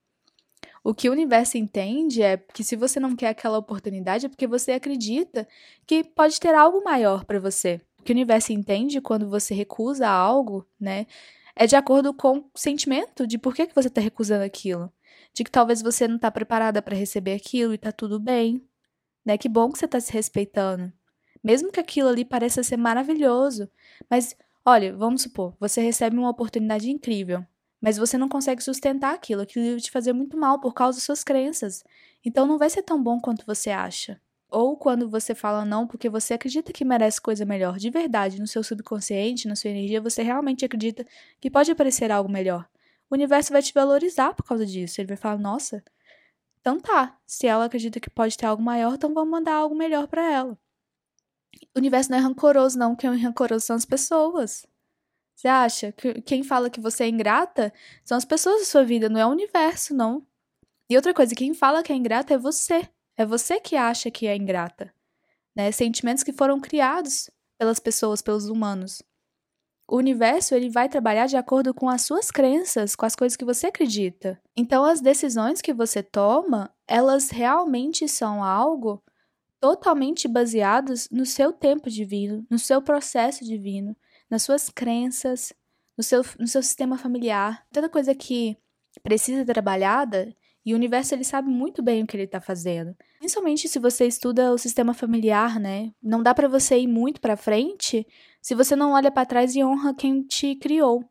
O 0.84 0.94
que 0.94 1.08
o 1.08 1.12
universo 1.12 1.56
entende 1.56 2.22
é 2.22 2.36
que 2.36 2.64
se 2.64 2.76
você 2.76 2.98
não 2.98 3.14
quer 3.14 3.28
aquela 3.28 3.58
oportunidade 3.58 4.26
é 4.26 4.28
porque 4.28 4.46
você 4.46 4.72
acredita 4.72 5.46
que 5.86 6.02
pode 6.02 6.40
ter 6.40 6.54
algo 6.54 6.82
maior 6.82 7.24
para 7.24 7.38
você. 7.40 7.80
O 8.02 8.04
que 8.04 8.10
o 8.10 8.14
universo 8.16 8.52
entende 8.52 9.00
quando 9.00 9.30
você 9.30 9.54
recusa 9.54 10.08
algo, 10.08 10.66
né, 10.78 11.06
é 11.54 11.68
de 11.68 11.76
acordo 11.76 12.12
com 12.12 12.38
o 12.38 12.50
sentimento 12.56 13.28
de 13.28 13.38
por 13.38 13.54
que, 13.54 13.64
que 13.64 13.74
você 13.76 13.86
está 13.86 14.00
recusando 14.00 14.42
aquilo. 14.42 14.92
De 15.32 15.44
que 15.44 15.50
talvez 15.50 15.80
você 15.80 16.08
não 16.08 16.16
está 16.16 16.28
preparada 16.28 16.82
para 16.82 16.96
receber 16.96 17.34
aquilo 17.34 17.70
e 17.72 17.76
está 17.76 17.92
tudo 17.92 18.18
bem. 18.18 18.60
Né? 19.24 19.38
Que 19.38 19.48
bom 19.48 19.70
que 19.70 19.78
você 19.78 19.84
está 19.84 20.00
se 20.00 20.12
respeitando. 20.12 20.92
Mesmo 21.44 21.70
que 21.70 21.78
aquilo 21.78 22.08
ali 22.08 22.24
pareça 22.24 22.64
ser 22.64 22.76
maravilhoso. 22.76 23.70
Mas, 24.10 24.36
olha, 24.64 24.92
vamos 24.96 25.22
supor, 25.22 25.54
você 25.60 25.80
recebe 25.80 26.18
uma 26.18 26.30
oportunidade 26.30 26.90
incrível 26.90 27.46
mas 27.82 27.98
você 27.98 28.16
não 28.16 28.28
consegue 28.28 28.62
sustentar 28.62 29.12
aquilo, 29.12 29.42
aquilo 29.42 29.72
vai 29.72 29.80
te 29.80 29.90
fazer 29.90 30.12
muito 30.12 30.36
mal 30.36 30.60
por 30.60 30.72
causa 30.72 30.98
das 30.98 31.02
suas 31.02 31.24
crenças. 31.24 31.82
Então 32.24 32.46
não 32.46 32.56
vai 32.56 32.70
ser 32.70 32.84
tão 32.84 33.02
bom 33.02 33.18
quanto 33.18 33.44
você 33.44 33.70
acha. 33.70 34.20
Ou 34.52 34.76
quando 34.76 35.08
você 35.08 35.34
fala 35.34 35.64
não 35.64 35.86
porque 35.86 36.08
você 36.10 36.34
acredita 36.34 36.72
que 36.72 36.84
merece 36.84 37.20
coisa 37.20 37.44
melhor, 37.44 37.78
de 37.78 37.90
verdade, 37.90 38.40
no 38.40 38.46
seu 38.46 38.62
subconsciente, 38.62 39.48
na 39.48 39.56
sua 39.56 39.70
energia, 39.70 40.00
você 40.00 40.22
realmente 40.22 40.64
acredita 40.64 41.06
que 41.40 41.50
pode 41.50 41.70
aparecer 41.72 42.10
algo 42.12 42.30
melhor. 42.30 42.68
O 43.10 43.14
universo 43.14 43.52
vai 43.52 43.62
te 43.62 43.72
valorizar 43.74 44.34
por 44.34 44.44
causa 44.44 44.66
disso. 44.66 45.00
Ele 45.00 45.08
vai 45.08 45.16
falar: 45.16 45.38
"Nossa, 45.38 45.82
então 46.60 46.80
tá, 46.80 47.18
se 47.26 47.46
ela 47.46 47.66
acredita 47.66 48.00
que 48.00 48.10
pode 48.10 48.36
ter 48.38 48.46
algo 48.46 48.62
maior, 48.62 48.94
então 48.94 49.14
vamos 49.14 49.30
mandar 49.30 49.54
algo 49.54 49.74
melhor 49.76 50.08
para 50.08 50.30
ela". 50.32 50.58
O 51.74 51.78
universo 51.78 52.10
não 52.10 52.18
é 52.18 52.20
rancoroso, 52.20 52.78
não. 52.78 52.94
Quem 52.96 53.10
é 53.10 53.14
rancoroso 53.16 53.66
são 53.66 53.76
as 53.76 53.84
pessoas. 53.84 54.66
Você 55.36 55.48
acha 55.48 55.92
que 55.92 56.22
quem 56.22 56.42
fala 56.44 56.70
que 56.70 56.80
você 56.80 57.04
é 57.04 57.08
ingrata 57.08 57.72
são 58.04 58.16
as 58.18 58.24
pessoas 58.24 58.60
da 58.60 58.66
sua 58.66 58.84
vida, 58.84 59.08
não 59.08 59.20
é 59.20 59.26
o 59.26 59.30
universo, 59.30 59.94
não. 59.94 60.26
E 60.90 60.96
outra 60.96 61.14
coisa, 61.14 61.34
quem 61.34 61.54
fala 61.54 61.82
que 61.82 61.92
é 61.92 61.96
ingrata 61.96 62.34
é 62.34 62.38
você. 62.38 62.88
É 63.16 63.26
você 63.26 63.60
que 63.60 63.76
acha 63.76 64.10
que 64.10 64.26
é 64.26 64.36
ingrata. 64.36 64.92
Né? 65.54 65.70
Sentimentos 65.70 66.22
que 66.22 66.32
foram 66.32 66.60
criados 66.60 67.30
pelas 67.58 67.78
pessoas, 67.78 68.22
pelos 68.22 68.48
humanos. 68.48 69.02
O 69.86 69.96
universo 69.96 70.54
ele 70.54 70.70
vai 70.70 70.88
trabalhar 70.88 71.26
de 71.26 71.36
acordo 71.36 71.74
com 71.74 71.88
as 71.88 72.02
suas 72.02 72.30
crenças, 72.30 72.96
com 72.96 73.04
as 73.04 73.14
coisas 73.14 73.36
que 73.36 73.44
você 73.44 73.66
acredita. 73.66 74.40
Então 74.56 74.84
as 74.84 75.00
decisões 75.00 75.60
que 75.60 75.72
você 75.72 76.02
toma, 76.02 76.74
elas 76.88 77.30
realmente 77.30 78.08
são 78.08 78.42
algo 78.42 79.02
totalmente 79.60 80.26
baseadas 80.26 81.08
no 81.10 81.26
seu 81.26 81.52
tempo 81.52 81.90
divino, 81.90 82.44
no 82.50 82.58
seu 82.58 82.80
processo 82.80 83.44
divino, 83.44 83.96
nas 84.30 84.42
suas 84.42 84.68
crenças, 84.68 85.52
no 85.96 86.02
seu, 86.02 86.24
no 86.38 86.48
seu 86.48 86.62
sistema 86.62 86.96
familiar. 86.96 87.64
Toda 87.72 87.88
coisa 87.88 88.14
que 88.14 88.56
precisa 89.02 89.44
ser 89.44 89.52
trabalhada 89.52 90.34
e 90.64 90.72
o 90.72 90.76
universo 90.76 91.14
ele 91.14 91.24
sabe 91.24 91.48
muito 91.48 91.82
bem 91.82 92.02
o 92.02 92.06
que 92.06 92.16
ele 92.16 92.24
está 92.24 92.40
fazendo. 92.40 92.94
Principalmente 93.18 93.68
se 93.68 93.78
você 93.78 94.06
estuda 94.06 94.52
o 94.52 94.58
sistema 94.58 94.94
familiar, 94.94 95.58
né? 95.58 95.92
Não 96.02 96.22
dá 96.22 96.32
para 96.34 96.48
você 96.48 96.78
ir 96.78 96.86
muito 96.86 97.20
para 97.20 97.36
frente 97.36 98.06
se 98.40 98.54
você 98.54 98.76
não 98.76 98.92
olha 98.92 99.10
para 99.10 99.26
trás 99.26 99.56
e 99.56 99.64
honra 99.64 99.94
quem 99.94 100.22
te 100.22 100.54
criou. 100.56 101.04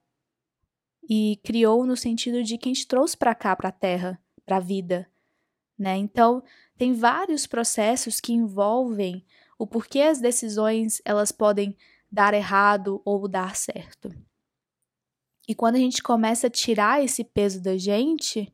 E 1.09 1.39
criou 1.43 1.85
no 1.85 1.97
sentido 1.97 2.43
de 2.43 2.57
quem 2.57 2.71
te 2.73 2.87
trouxe 2.87 3.17
para 3.17 3.35
cá, 3.35 3.55
para 3.55 3.69
a 3.69 3.73
Terra, 3.73 4.21
para 4.45 4.57
a 4.57 4.61
vida, 4.61 5.09
né? 5.77 5.97
Então, 5.97 6.43
tem 6.77 6.93
vários 6.93 7.45
processos 7.45 8.19
que 8.19 8.33
envolvem 8.33 9.25
o 9.57 9.67
porquê 9.67 10.01
as 10.01 10.19
decisões 10.21 11.01
elas 11.03 11.31
podem 11.31 11.75
dar 12.11 12.33
errado 12.33 13.01
ou 13.03 13.27
dar 13.27 13.55
certo. 13.55 14.09
E 15.47 15.55
quando 15.55 15.75
a 15.75 15.79
gente 15.79 16.01
começa 16.01 16.47
a 16.47 16.49
tirar 16.49 17.03
esse 17.03 17.23
peso 17.23 17.61
da 17.61 17.77
gente, 17.77 18.53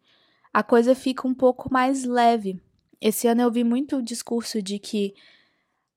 a 0.58 0.64
coisa 0.64 0.96
fica 0.96 1.28
um 1.28 1.36
pouco 1.36 1.72
mais 1.72 2.04
leve. 2.04 2.60
Esse 3.00 3.28
ano 3.28 3.44
eu 3.44 3.52
vi 3.52 3.64
muito 3.64 3.98
o 3.98 4.02
discurso 4.02 4.60
de 4.60 4.80
que 4.80 5.14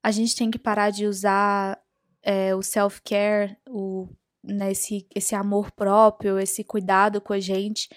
a 0.03 0.11
gente 0.11 0.37
tem 0.37 0.51
que 0.51 0.59
parar 0.59 0.91
de 0.91 1.07
usar 1.07 1.83
é, 2.23 2.55
o 2.55 2.61
self-care, 2.61 3.57
né, 4.45 4.73
esse, 4.73 5.09
esse 5.15 5.35
amor 5.35 5.71
próprio, 5.71 6.39
esse 6.39 6.63
cuidado 6.63 7.23
com 7.23 7.33
a 7.33 7.41
gente, 7.41 7.89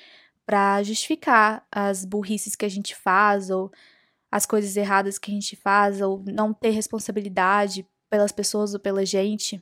para 0.46 0.82
justificar 0.84 1.68
as 1.70 2.06
burrices 2.06 2.56
que 2.56 2.64
a 2.64 2.70
gente 2.70 2.96
faz, 2.96 3.50
ou 3.50 3.70
as 4.32 4.46
coisas 4.46 4.78
erradas 4.78 5.20
que 5.20 5.32
a 5.32 5.34
gente 5.34 5.58
faz, 5.58 6.00
ou 6.00 6.24
não 6.26 6.54
ter 6.54 6.70
responsabilidade 6.70 7.86
pelas 8.10 8.32
pessoas 8.32 8.74
ou 8.74 8.80
pela 8.80 9.06
gente. 9.06 9.62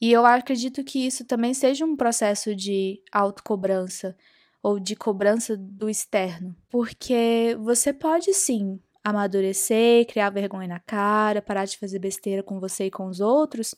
E 0.00 0.10
eu 0.10 0.26
acredito 0.26 0.82
que 0.82 1.06
isso 1.06 1.24
também 1.24 1.54
seja 1.54 1.84
um 1.84 1.94
processo 1.94 2.52
de 2.52 3.00
autocobrança 3.12 4.16
ou 4.62 4.78
de 4.78 4.94
cobrança 4.94 5.56
do 5.56 5.90
externo, 5.90 6.54
porque 6.70 7.56
você 7.60 7.92
pode 7.92 8.32
sim 8.32 8.80
amadurecer, 9.02 10.06
criar 10.06 10.30
vergonha 10.30 10.68
na 10.68 10.78
cara, 10.78 11.42
parar 11.42 11.64
de 11.64 11.76
fazer 11.76 11.98
besteira 11.98 12.42
com 12.42 12.60
você 12.60 12.86
e 12.86 12.90
com 12.90 13.06
os 13.06 13.20
outros, 13.20 13.74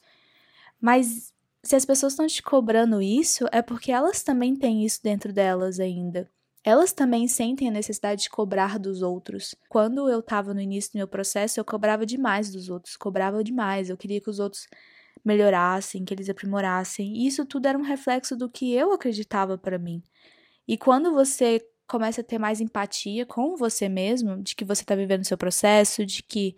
mas 0.80 1.32
se 1.62 1.74
as 1.74 1.86
pessoas 1.86 2.12
estão 2.12 2.26
te 2.26 2.42
cobrando 2.42 3.00
isso, 3.00 3.46
é 3.50 3.62
porque 3.62 3.90
elas 3.90 4.22
também 4.22 4.54
têm 4.54 4.84
isso 4.84 5.02
dentro 5.02 5.32
delas 5.32 5.80
ainda. 5.80 6.30
Elas 6.62 6.92
também 6.92 7.26
sentem 7.26 7.68
a 7.68 7.72
necessidade 7.72 8.22
de 8.22 8.30
cobrar 8.30 8.78
dos 8.78 9.02
outros. 9.02 9.54
Quando 9.68 10.08
eu 10.08 10.20
estava 10.20 10.52
no 10.52 10.60
início 10.60 10.92
do 10.92 10.96
meu 10.96 11.08
processo, 11.08 11.58
eu 11.58 11.64
cobrava 11.64 12.04
demais 12.06 12.50
dos 12.50 12.68
outros, 12.68 12.96
cobrava 12.96 13.42
demais. 13.42 13.88
Eu 13.88 13.96
queria 13.96 14.20
que 14.20 14.30
os 14.30 14.38
outros 14.38 14.66
melhorassem, 15.24 16.04
que 16.04 16.12
eles 16.12 16.28
aprimorassem. 16.28 17.16
E 17.16 17.26
isso 17.26 17.44
tudo 17.44 17.66
era 17.66 17.78
um 17.78 17.82
reflexo 17.82 18.36
do 18.36 18.48
que 18.48 18.74
eu 18.74 18.92
acreditava 18.92 19.56
para 19.56 19.78
mim. 19.78 20.02
E 20.66 20.76
quando 20.76 21.12
você 21.12 21.60
começa 21.86 22.20
a 22.20 22.24
ter 22.24 22.38
mais 22.38 22.60
empatia 22.60 23.26
com 23.26 23.56
você 23.56 23.88
mesmo, 23.88 24.42
de 24.42 24.54
que 24.54 24.64
você 24.64 24.82
está 24.82 24.94
vivendo 24.94 25.22
o 25.22 25.26
seu 25.26 25.36
processo, 25.36 26.04
de 26.04 26.22
que 26.22 26.56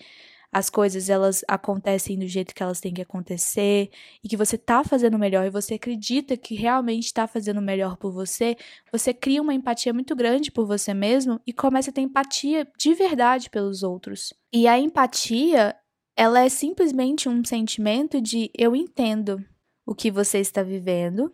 as 0.53 0.71
coisas 0.71 1.11
elas 1.11 1.45
acontecem 1.47 2.19
do 2.19 2.27
jeito 2.27 2.55
que 2.55 2.63
elas 2.63 2.81
têm 2.81 2.95
que 2.95 3.03
acontecer 3.03 3.91
e 4.23 4.29
que 4.29 4.37
você 4.37 4.57
tá 4.57 4.83
fazendo 4.85 5.19
melhor 5.19 5.45
e 5.45 5.51
você 5.51 5.75
acredita 5.75 6.37
que 6.37 6.55
realmente 6.55 7.07
está 7.07 7.27
fazendo 7.27 7.61
melhor 7.61 7.97
por 7.97 8.13
você, 8.13 8.57
você 8.91 9.13
cria 9.13 9.43
uma 9.43 9.53
empatia 9.53 9.93
muito 9.93 10.15
grande 10.17 10.51
por 10.51 10.67
você 10.67 10.95
mesmo 10.95 11.41
e 11.47 11.53
começa 11.53 11.91
a 11.91 11.93
ter 11.93 12.01
empatia 12.01 12.67
de 12.79 12.95
verdade 12.95 13.51
pelos 13.51 13.83
outros. 13.83 14.33
E 14.53 14.67
a 14.67 14.79
empatia, 14.79 15.77
ela 16.17 16.41
é 16.41 16.49
simplesmente 16.49 17.29
um 17.29 17.45
sentimento 17.45 18.21
de 18.21 18.51
eu 18.57 18.75
entendo 18.75 19.45
o 19.85 19.95
que 19.95 20.11
você 20.11 20.39
está 20.39 20.63
vivendo, 20.63 21.31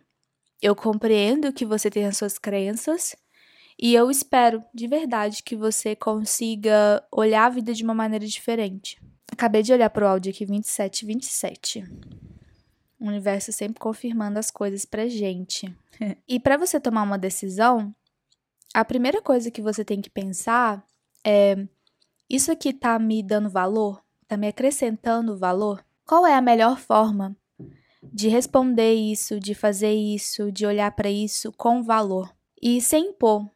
eu 0.63 0.73
compreendo 0.73 1.51
que 1.51 1.65
você 1.65 1.89
tem 1.91 2.05
as 2.05 2.15
suas 2.15 2.39
crenças 2.39 3.13
e 3.77 3.93
eu 3.93 4.09
espero 4.09 4.63
de 4.73 4.87
verdade 4.87 5.43
que 5.43 5.57
você 5.57 5.93
consiga 5.93 7.05
olhar 7.11 7.47
a 7.47 7.49
vida 7.49 7.73
de 7.73 7.83
uma 7.83 7.93
maneira 7.93 8.25
diferente. 8.25 8.97
Acabei 9.29 9.61
de 9.61 9.73
olhar 9.73 9.89
pro 9.89 10.07
áudio 10.07 10.31
aqui 10.31 10.45
27 10.45 11.05
27. 11.05 11.83
O 12.97 13.07
universo 13.07 13.51
sempre 13.51 13.81
confirmando 13.81 14.39
as 14.39 14.49
coisas 14.49 14.85
pra 14.85 15.05
gente. 15.05 15.75
e 16.25 16.39
para 16.39 16.55
você 16.55 16.79
tomar 16.79 17.03
uma 17.03 17.17
decisão, 17.17 17.93
a 18.73 18.85
primeira 18.85 19.21
coisa 19.21 19.51
que 19.51 19.61
você 19.61 19.83
tem 19.83 19.99
que 19.99 20.09
pensar 20.09 20.81
é 21.25 21.57
Isso 22.29 22.49
aqui 22.53 22.71
tá 22.71 22.97
me 22.97 23.21
dando 23.21 23.49
valor? 23.49 24.01
Tá 24.29 24.37
me 24.37 24.47
acrescentando 24.47 25.37
valor? 25.37 25.85
Qual 26.05 26.25
é 26.25 26.35
a 26.35 26.41
melhor 26.41 26.79
forma 26.79 27.35
de 28.11 28.27
responder 28.27 28.93
isso, 28.93 29.39
de 29.39 29.53
fazer 29.53 29.93
isso, 29.93 30.51
de 30.51 30.65
olhar 30.65 30.91
para 30.91 31.09
isso 31.09 31.51
com 31.51 31.83
valor? 31.83 32.33
E 32.61 32.81
sem 32.81 33.09
impor, 33.09 33.49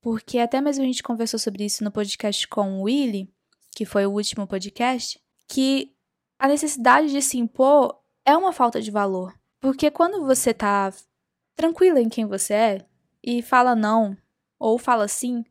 porque 0.00 0.38
até 0.38 0.60
mesmo 0.60 0.82
a 0.82 0.86
gente 0.86 1.02
conversou 1.02 1.38
sobre 1.38 1.64
isso 1.64 1.82
no 1.82 1.90
podcast 1.90 2.46
com 2.48 2.80
o 2.80 2.82
Willy, 2.84 3.32
que 3.74 3.84
foi 3.84 4.06
o 4.06 4.12
último 4.12 4.46
podcast, 4.46 5.20
que 5.48 5.94
a 6.38 6.48
necessidade 6.48 7.10
de 7.10 7.22
se 7.22 7.38
impor 7.38 7.98
é 8.24 8.36
uma 8.36 8.52
falta 8.52 8.80
de 8.80 8.90
valor. 8.90 9.34
Porque 9.60 9.90
quando 9.90 10.24
você 10.24 10.54
tá 10.54 10.92
tranquila 11.56 12.00
em 12.00 12.08
quem 12.08 12.26
você 12.26 12.54
é 12.54 12.86
e 13.22 13.42
fala 13.42 13.74
não 13.74 14.16
ou 14.58 14.78
fala 14.78 15.08
sim 15.08 15.44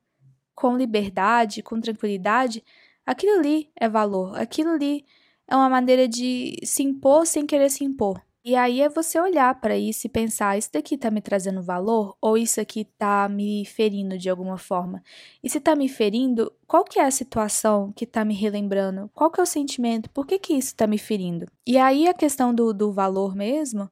com 0.55 0.75
liberdade, 0.77 1.61
com 1.61 1.79
tranquilidade, 1.79 2.63
aquilo 3.05 3.39
ali 3.39 3.69
é 3.75 3.87
valor, 3.87 4.37
aquilo 4.37 4.71
ali 4.71 5.05
é 5.47 5.55
uma 5.55 5.69
maneira 5.69 6.07
de 6.07 6.57
se 6.63 6.83
impor 6.83 7.25
sem 7.25 7.45
querer 7.45 7.69
se 7.69 7.83
impor. 7.83 8.21
E 8.47 8.55
aí 8.55 8.79
é 8.79 8.87
você 8.87 9.19
olhar 9.19 9.59
para 9.59 9.77
isso 9.77 10.07
e 10.07 10.09
pensar: 10.09 10.57
isso 10.57 10.69
daqui 10.71 10.97
tá 10.97 11.11
me 11.11 11.19
trazendo 11.19 11.61
valor 11.61 12.15
ou 12.21 12.37
isso 12.37 12.61
aqui 12.61 12.85
tá 12.85 13.27
me 13.27 13.65
ferindo 13.65 14.17
de 14.17 14.29
alguma 14.29 14.57
forma? 14.57 15.03
E 15.43 15.49
se 15.49 15.59
tá 15.59 15.75
me 15.75 15.89
ferindo, 15.89 16.49
qual 16.65 16.85
que 16.85 16.97
é 16.97 17.03
a 17.03 17.11
situação 17.11 17.91
que 17.91 18.05
tá 18.05 18.23
me 18.23 18.33
relembrando? 18.33 19.11
Qual 19.13 19.29
que 19.29 19.41
é 19.41 19.43
o 19.43 19.45
sentimento? 19.45 20.09
Por 20.11 20.25
que 20.25 20.39
que 20.39 20.53
isso 20.53 20.73
tá 20.77 20.87
me 20.87 20.97
ferindo? 20.97 21.45
E 21.67 21.77
aí 21.77 22.07
a 22.07 22.13
questão 22.13 22.55
do, 22.55 22.73
do 22.73 22.89
valor 22.89 23.35
mesmo 23.35 23.91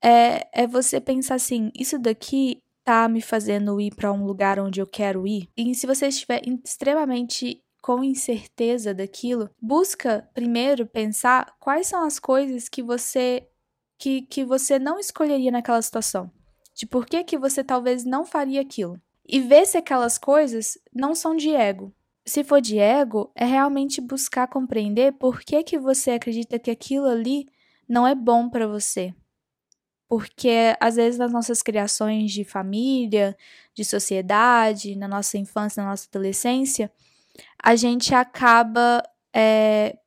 é, 0.00 0.46
é 0.52 0.68
você 0.68 1.00
pensar 1.00 1.34
assim: 1.34 1.72
isso 1.76 1.98
daqui 1.98 2.62
tá 2.84 3.08
me 3.08 3.20
fazendo 3.20 3.80
ir 3.80 3.92
para 3.92 4.12
um 4.12 4.24
lugar 4.24 4.60
onde 4.60 4.80
eu 4.80 4.86
quero 4.86 5.26
ir? 5.26 5.48
E 5.56 5.74
se 5.74 5.84
você 5.84 6.06
estiver 6.06 6.42
extremamente 6.46 7.60
com 7.82 8.04
incerteza 8.04 8.94
daquilo, 8.94 9.50
busca 9.60 10.30
primeiro 10.32 10.86
pensar 10.86 11.56
quais 11.58 11.88
são 11.88 12.04
as 12.04 12.20
coisas 12.20 12.68
que 12.68 12.80
você 12.80 13.48
que, 13.98 14.22
que 14.22 14.44
você 14.44 14.78
não 14.78 14.98
escolheria 14.98 15.50
naquela 15.50 15.80
situação. 15.80 16.30
De 16.74 16.86
por 16.86 17.06
que, 17.06 17.22
que 17.24 17.38
você 17.38 17.62
talvez 17.62 18.04
não 18.04 18.24
faria 18.24 18.60
aquilo. 18.60 19.00
E 19.26 19.40
ver 19.40 19.66
se 19.66 19.78
aquelas 19.78 20.18
coisas 20.18 20.76
não 20.92 21.14
são 21.14 21.36
de 21.36 21.54
ego. 21.54 21.92
Se 22.26 22.42
for 22.42 22.60
de 22.60 22.78
ego, 22.78 23.30
é 23.34 23.44
realmente 23.44 24.00
buscar 24.00 24.48
compreender 24.48 25.12
por 25.12 25.40
que, 25.40 25.62
que 25.62 25.78
você 25.78 26.12
acredita 26.12 26.58
que 26.58 26.70
aquilo 26.70 27.06
ali 27.06 27.46
não 27.88 28.06
é 28.06 28.14
bom 28.14 28.48
para 28.48 28.66
você. 28.66 29.14
Porque 30.08 30.76
às 30.80 30.96
vezes 30.96 31.18
nas 31.18 31.32
nossas 31.32 31.62
criações 31.62 32.32
de 32.32 32.44
família, 32.44 33.36
de 33.74 33.84
sociedade, 33.84 34.96
na 34.96 35.08
nossa 35.08 35.38
infância, 35.38 35.82
na 35.82 35.90
nossa 35.90 36.06
adolescência, 36.08 36.90
a 37.62 37.74
gente 37.76 38.14
acaba 38.14 39.02
é, 39.34 39.98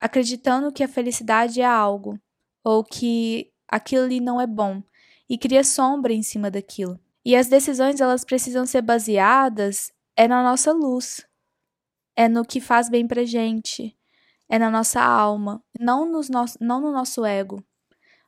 acreditando 0.00 0.72
que 0.72 0.84
a 0.84 0.88
felicidade 0.88 1.60
é 1.60 1.64
algo 1.64 2.18
ou 2.64 2.84
que 2.84 3.52
aquilo 3.68 4.04
ali 4.04 4.20
não 4.20 4.40
é 4.40 4.46
bom 4.46 4.82
e 5.28 5.38
cria 5.38 5.62
sombra 5.62 6.12
em 6.12 6.22
cima 6.22 6.50
daquilo. 6.50 6.98
E 7.24 7.36
as 7.36 7.48
decisões 7.48 8.00
elas 8.00 8.24
precisam 8.24 8.66
ser 8.66 8.82
baseadas 8.82 9.92
é 10.16 10.26
na 10.26 10.42
nossa 10.42 10.72
luz, 10.72 11.26
é 12.16 12.28
no 12.28 12.44
que 12.44 12.60
faz 12.60 12.90
bem 12.90 13.06
pra 13.06 13.24
gente, 13.24 13.96
é 14.48 14.58
na 14.58 14.70
nossa 14.70 15.00
alma, 15.00 15.62
não, 15.78 16.04
nos 16.04 16.28
no, 16.28 16.44
não 16.60 16.80
no 16.80 16.92
nosso 16.92 17.24
ego, 17.24 17.64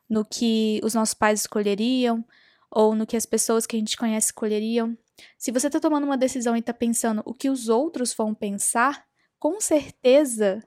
no 0.08 0.24
que 0.24 0.80
os 0.82 0.94
nossos 0.94 1.14
pais 1.14 1.40
escolheriam 1.40 2.24
ou 2.70 2.94
no 2.94 3.06
que 3.06 3.16
as 3.16 3.26
pessoas 3.26 3.66
que 3.66 3.76
a 3.76 3.78
gente 3.78 3.96
conhece 3.96 4.28
escolheriam. 4.28 4.96
Se 5.36 5.50
você 5.50 5.66
está 5.66 5.78
tomando 5.78 6.04
uma 6.04 6.16
decisão 6.16 6.56
e 6.56 6.60
está 6.60 6.72
pensando 6.72 7.22
o 7.26 7.34
que 7.34 7.50
os 7.50 7.68
outros 7.68 8.14
vão 8.14 8.34
pensar, 8.34 9.04
com 9.38 9.60
certeza 9.60 10.62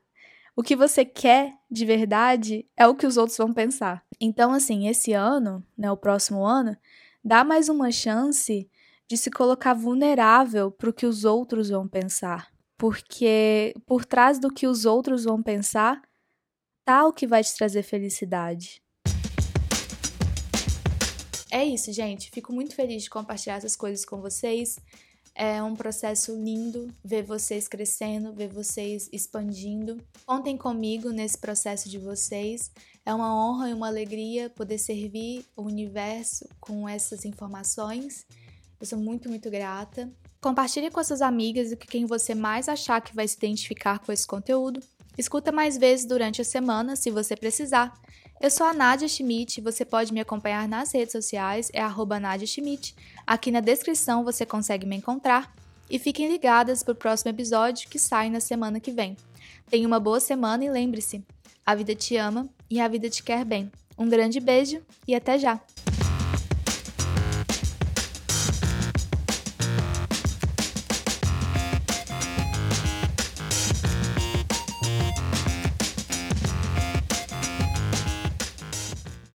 o 0.56 0.64
que 0.64 0.76
você 0.76 1.04
quer 1.04 1.54
de 1.70 1.86
verdade 1.86 2.66
é 2.78 2.88
o 2.88 2.96
que 2.96 3.06
os 3.06 3.18
outros 3.18 3.38
vão 3.38 3.54
pensar. 3.54 4.06
Então, 4.22 4.54
assim, 4.54 4.88
esse 4.88 5.12
ano, 5.12 5.62
né, 5.78 5.92
o 5.92 5.98
próximo 5.98 6.46
ano, 6.46 6.78
dá 7.24 7.44
mais 7.44 7.68
uma 7.68 7.92
chance 7.92 8.70
de 9.08 9.18
se 9.18 9.30
colocar 9.30 9.74
vulnerável 9.74 10.72
para 10.72 10.90
o 10.90 10.94
que 10.94 11.06
os 11.06 11.26
outros 11.26 11.70
vão 11.70 11.88
pensar. 11.88 12.54
Porque 12.78 13.74
por 13.86 14.06
trás 14.06 14.40
do 14.40 14.50
que 14.50 14.66
os 14.66 14.86
outros 14.86 15.26
vão 15.26 15.44
pensar, 15.44 16.02
tá 16.86 17.06
o 17.06 17.12
que 17.12 17.28
vai 17.28 17.44
te 17.44 17.54
trazer 17.54 17.84
felicidade. 17.84 18.82
É 21.52 21.64
isso, 21.66 21.92
gente. 21.92 22.32
Fico 22.32 22.54
muito 22.54 22.76
feliz 22.76 23.04
de 23.04 23.10
compartilhar 23.10 23.56
essas 23.56 23.76
coisas 23.76 24.06
com 24.06 24.22
vocês. 24.22 24.78
É 25.38 25.62
um 25.62 25.76
processo 25.76 26.34
lindo 26.34 26.90
ver 27.04 27.22
vocês 27.22 27.68
crescendo, 27.68 28.32
ver 28.32 28.48
vocês 28.48 29.10
expandindo. 29.12 30.02
Contem 30.26 30.56
comigo 30.56 31.10
nesse 31.10 31.38
processo 31.38 31.90
de 31.90 31.98
vocês. 31.98 32.72
É 33.06 33.14
uma 33.14 33.36
honra 33.36 33.70
e 33.70 33.74
uma 33.74 33.88
alegria 33.88 34.50
poder 34.50 34.78
servir 34.78 35.46
o 35.54 35.64
universo 35.64 36.48
com 36.58 36.88
essas 36.88 37.26
informações. 37.26 38.26
Eu 38.80 38.88
sou 38.88 38.98
muito, 38.98 39.28
muito 39.28 39.52
grata. 39.52 40.10
Compartilhe 40.40 40.90
com 40.90 41.04
suas 41.04 41.22
amigas 41.22 41.70
e 41.70 41.76
com 41.76 41.86
quem 41.86 42.06
você 42.06 42.34
mais 42.34 42.70
achar 42.70 43.02
que 43.02 43.14
vai 43.14 43.28
se 43.28 43.36
identificar 43.36 44.00
com 44.00 44.14
esse 44.14 44.26
conteúdo. 44.26 44.80
Escuta 45.18 45.52
mais 45.52 45.78
vezes 45.78 46.06
durante 46.06 46.42
a 46.42 46.46
semana, 46.46 46.96
se 46.96 47.12
você 47.12 47.36
precisar. 47.36 47.94
Eu 48.40 48.52
sou 48.52 48.68
a 48.68 48.74
Nadia 48.74 49.08
Schmidt, 49.08 49.62
você 49.62 49.86
pode 49.86 50.14
me 50.14 50.20
acompanhar 50.20 50.68
nas 50.68 50.94
redes 50.94 51.14
sociais, 51.14 51.72
é 51.74 51.82
arroba 51.82 52.20
Nadia 52.20 52.46
Schmidt. 52.46 52.94
Aqui 53.26 53.50
na 53.50 53.62
descrição 53.62 54.24
você 54.24 54.46
consegue 54.46 54.86
me 54.86 54.98
encontrar. 54.98 55.54
E 55.90 55.98
fiquem 55.98 56.28
ligadas 56.28 56.84
para 56.84 56.92
o 56.92 56.96
próximo 56.96 57.30
episódio 57.30 57.88
que 57.90 58.00
sai 58.00 58.30
na 58.30 58.40
semana 58.40 58.80
que 58.80 58.92
vem. 58.92 59.16
Tenha 59.70 59.88
uma 59.88 60.00
boa 60.00 60.20
semana 60.20 60.66
e 60.66 60.70
lembre-se: 60.70 61.24
a 61.66 61.76
vida 61.76 61.96
te 61.96 62.18
ama 62.18 62.50
e 62.70 62.80
a 62.80 62.88
vida 62.88 63.10
te 63.10 63.24
quer 63.24 63.46
bem. 63.46 63.72
Um 63.98 64.10
grande 64.10 64.40
beijo 64.40 64.82
e 65.08 65.16
até 65.16 65.40
já! 65.40 65.62